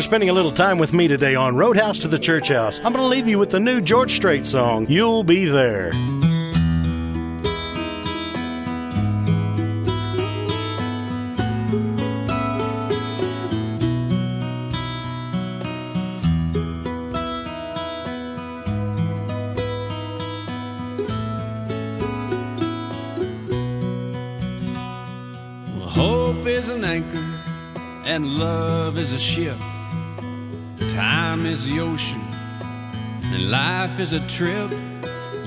Spending 0.09 0.30
a 0.30 0.32
little 0.32 0.51
time 0.51 0.78
with 0.78 0.94
me 0.94 1.06
today 1.06 1.35
on 1.35 1.55
Roadhouse 1.55 1.98
to 1.98 2.09
the 2.09 2.18
Church 2.18 2.48
House. 2.48 2.78
I'm 2.78 2.94
going 2.94 3.05
to 3.05 3.14
leave 3.14 3.28
you 3.28 3.39
with 3.39 3.51
the 3.51 3.60
new 3.60 3.78
George 3.78 4.12
Strait 4.12 4.47
song, 4.47 4.86
You'll 4.89 5.22
Be 5.22 5.44
There. 5.44 5.93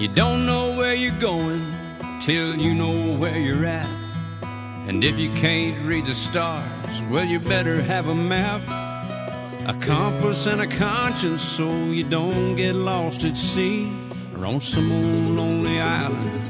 You 0.02 0.07
don't 0.07 0.48
know 0.48 0.76
where 0.76 0.95
you're 0.95 1.19
going 1.19 1.64
till 2.22 2.60
you 2.60 2.73
know 2.73 3.15
where 3.19 3.38
you're 3.38 3.68
at. 3.68 3.88
And 4.88 5.03
if 5.03 5.19
you 5.19 5.30
can't 5.30 5.78
read 5.86 6.07
the 6.07 6.15
stars, 6.15 7.03
well, 7.11 7.23
you 7.23 7.38
better 7.38 7.80
have 7.84 8.10
a 8.10 8.15
map, 8.15 8.61
a 9.69 9.80
compass, 9.80 10.48
and 10.48 10.61
a 10.61 10.65
conscience 10.65 11.44
so 11.44 11.69
you 11.69 12.03
don't 12.03 12.56
get 12.56 12.73
lost 12.73 13.26
at 13.26 13.38
sea 13.38 13.94
or 14.36 14.48
on 14.48 14.60
some 14.60 14.91
old 14.91 15.36
lonely 15.38 15.80
island 15.80 16.48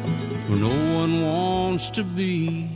where 0.48 0.58
no 0.58 0.96
one 0.96 1.22
wants 1.22 1.90
to 1.90 2.06
be. 2.06 2.70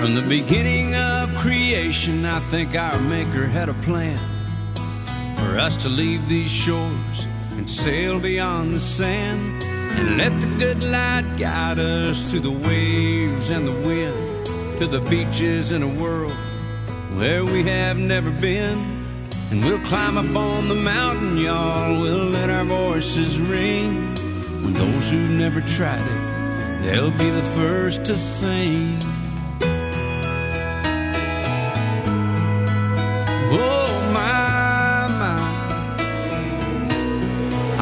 From 0.00 0.16
the 0.16 0.26
beginning 0.28 0.81
creation, 1.92 2.24
I 2.24 2.40
think 2.48 2.74
our 2.74 2.98
Maker 3.00 3.46
had 3.46 3.68
a 3.68 3.74
plan 3.74 4.16
for 5.36 5.58
us 5.58 5.76
to 5.76 5.90
leave 5.90 6.26
these 6.26 6.50
shores 6.50 7.26
and 7.50 7.68
sail 7.68 8.18
beyond 8.18 8.72
the 8.72 8.78
sand 8.78 9.62
and 9.62 10.16
let 10.16 10.40
the 10.40 10.46
good 10.56 10.82
light 10.82 11.36
guide 11.36 11.78
us 11.78 12.30
through 12.30 12.40
the 12.40 12.50
waves 12.50 13.50
and 13.50 13.68
the 13.68 13.78
wind 13.86 14.46
to 14.78 14.86
the 14.86 15.00
beaches 15.10 15.70
in 15.70 15.82
a 15.82 16.02
world 16.02 16.32
where 17.18 17.44
we 17.44 17.62
have 17.64 17.98
never 17.98 18.30
been. 18.30 18.78
And 19.50 19.62
we'll 19.62 19.84
climb 19.84 20.16
up 20.16 20.34
on 20.34 20.68
the 20.68 20.74
mountain, 20.74 21.36
y'all. 21.36 22.00
We'll 22.00 22.30
let 22.30 22.48
our 22.48 22.64
voices 22.64 23.38
ring. 23.38 24.14
When 24.64 24.72
those 24.72 25.10
who've 25.10 25.30
never 25.30 25.60
tried 25.60 26.00
it, 26.00 26.84
they'll 26.84 27.18
be 27.18 27.28
the 27.28 27.48
first 27.54 28.06
to 28.06 28.16
sing. 28.16 28.98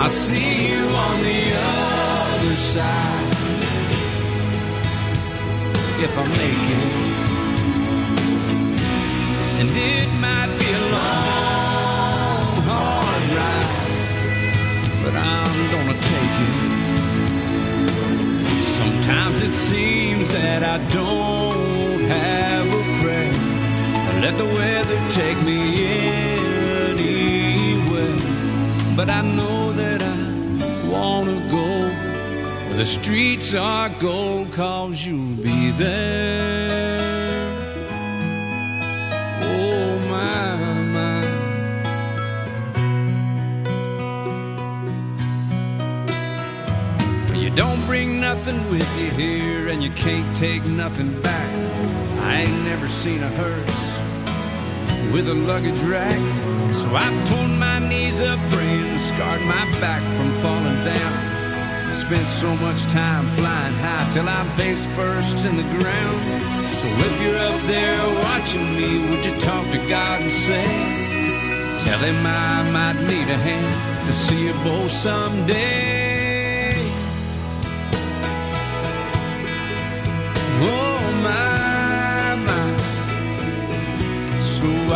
I 0.02 0.08
see 0.08 0.70
you 0.70 0.82
on 0.86 1.20
the 1.20 1.42
other 1.60 2.56
side. 2.56 3.34
If 6.06 6.16
I 6.16 6.24
make 6.40 6.66
it, 6.78 6.92
and 9.60 9.68
it 9.68 10.08
might 10.24 10.52
be 10.58 10.68
a 10.72 10.84
long, 10.96 12.62
hard 12.70 13.24
ride, 13.36 13.72
but 15.02 15.14
I'm 15.14 15.58
gonna 15.74 15.98
take 16.12 16.36
it. 16.48 16.56
Sometimes 18.78 19.36
it 19.42 19.54
seems 19.68 20.26
that 20.32 20.62
I 20.62 20.78
don't 20.96 22.00
have 22.16 22.66
a 22.66 22.82
prayer. 23.02 23.34
I 24.08 24.10
let 24.22 24.34
the 24.38 24.46
weather 24.46 24.98
take 25.10 25.38
me 25.42 25.58
anywhere. 26.88 27.29
But 28.96 29.08
I 29.08 29.22
know 29.22 29.72
that 29.72 30.02
I 30.02 30.16
wanna 30.90 31.40
go 31.50 31.66
where 32.66 32.76
the 32.76 32.84
streets 32.84 33.54
are 33.54 33.88
gold, 34.00 34.52
cause 34.52 35.06
you'll 35.06 35.36
be 35.36 35.70
there. 35.70 37.00
Oh 39.42 39.98
my, 40.08 40.56
my. 40.94 41.24
You 47.36 47.50
don't 47.50 47.84
bring 47.86 48.20
nothing 48.20 48.58
with 48.70 48.90
you 49.00 49.10
here, 49.10 49.68
and 49.68 49.82
you 49.82 49.90
can't 49.92 50.36
take 50.36 50.64
nothing 50.66 51.20
back. 51.22 51.50
I 52.24 52.42
ain't 52.42 52.64
never 52.64 52.86
seen 52.86 53.22
a 53.22 53.30
hearse 53.30 53.98
with 55.12 55.28
a 55.28 55.34
luggage 55.34 55.80
rack. 55.80 56.59
I've 56.96 57.28
torn 57.28 57.58
my 57.58 57.78
knees 57.78 58.20
up 58.20 58.40
praying, 58.50 58.98
scarred 58.98 59.42
my 59.42 59.64
back 59.80 60.02
from 60.16 60.32
falling 60.42 60.84
down. 60.84 61.12
I 61.90 61.92
spent 61.92 62.26
so 62.26 62.54
much 62.56 62.84
time 62.86 63.28
flying 63.28 63.74
high 63.74 64.08
till 64.12 64.28
I'm 64.28 64.48
face 64.56 64.86
first 64.94 65.44
in 65.44 65.56
the 65.56 65.68
ground. 65.78 66.20
So 66.70 66.86
if 66.88 67.22
you're 67.22 67.42
up 67.50 67.60
there 67.74 68.02
watching 68.26 68.66
me, 68.76 69.08
would 69.08 69.24
you 69.24 69.34
talk 69.40 69.64
to 69.70 69.78
God 69.88 70.22
and 70.22 70.30
say, 70.30 71.00
Tell 71.84 71.98
him 71.98 72.26
I 72.26 72.70
might 72.70 73.00
need 73.10 73.28
a 73.28 73.38
hand 73.38 74.06
to 74.06 74.12
see 74.12 74.46
you 74.46 74.52
both 74.64 74.90
someday. 74.90 75.89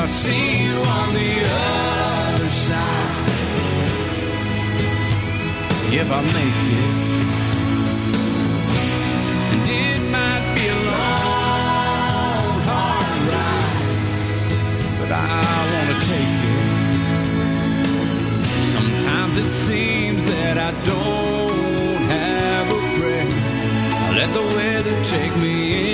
So 0.05 0.11
I 0.11 0.13
see 0.13 0.65
you 0.65 0.77
on 0.77 1.15
the 1.15 1.33
other 1.49 2.45
side. 2.45 3.29
If 5.95 6.11
I 6.11 6.21
make 6.21 6.63
it, 6.79 6.95
and 9.53 9.63
it 9.67 10.01
might 10.11 10.45
be 10.57 10.65
a 10.69 10.79
long, 10.93 12.61
hard 12.69 13.19
ride, 13.33 13.79
but 15.01 15.11
I 15.11 15.17
wanna 15.73 15.99
take 16.11 16.39
it. 16.53 16.69
Sometimes 18.75 19.35
it 19.39 19.51
seems 19.67 20.23
that 20.27 20.57
I 20.59 20.71
don't 20.85 22.03
have 22.19 22.67
a 22.69 22.81
prayer. 22.99 23.29
I 24.05 24.09
let 24.21 24.31
the 24.35 24.45
weather 24.55 24.97
take 25.05 25.35
me 25.39 25.55
anywhere. 25.73 25.94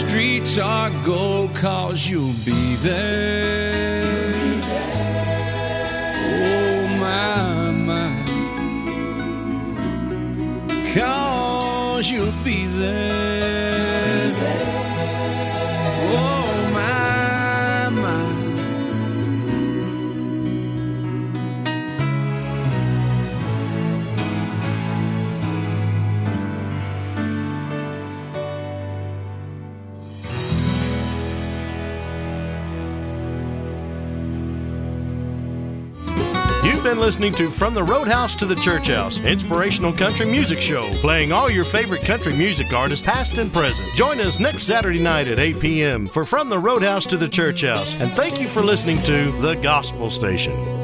Streets 0.00 0.56
are 0.56 0.90
gold, 1.04 1.54
cause 1.54 2.08
you'll 2.08 2.32
be 2.44 2.74
there. 2.76 4.02
Oh 6.32 6.86
my, 7.04 7.70
my. 7.88 8.10
Cause 10.94 12.10
you'll 12.10 12.32
be 12.44 12.66
there. 12.66 13.19
Been 36.90 36.98
listening 36.98 37.32
to 37.32 37.50
From 37.50 37.72
the 37.72 37.84
Roadhouse 37.84 38.34
to 38.34 38.44
the 38.44 38.56
Church 38.56 38.88
House, 38.88 39.24
inspirational 39.24 39.92
country 39.92 40.26
music 40.26 40.60
show, 40.60 40.90
playing 40.94 41.30
all 41.30 41.48
your 41.48 41.64
favorite 41.64 42.02
country 42.02 42.34
music 42.34 42.72
artists, 42.72 43.06
past 43.06 43.38
and 43.38 43.52
present. 43.52 43.88
Join 43.94 44.18
us 44.18 44.40
next 44.40 44.64
Saturday 44.64 44.98
night 44.98 45.28
at 45.28 45.38
8 45.38 45.60
p.m. 45.60 46.06
for 46.08 46.24
From 46.24 46.48
the 46.48 46.58
Roadhouse 46.58 47.06
to 47.06 47.16
the 47.16 47.28
Church 47.28 47.62
House. 47.62 47.94
And 47.94 48.10
thank 48.14 48.40
you 48.40 48.48
for 48.48 48.60
listening 48.60 49.00
to 49.04 49.30
The 49.40 49.54
Gospel 49.54 50.10
Station. 50.10 50.79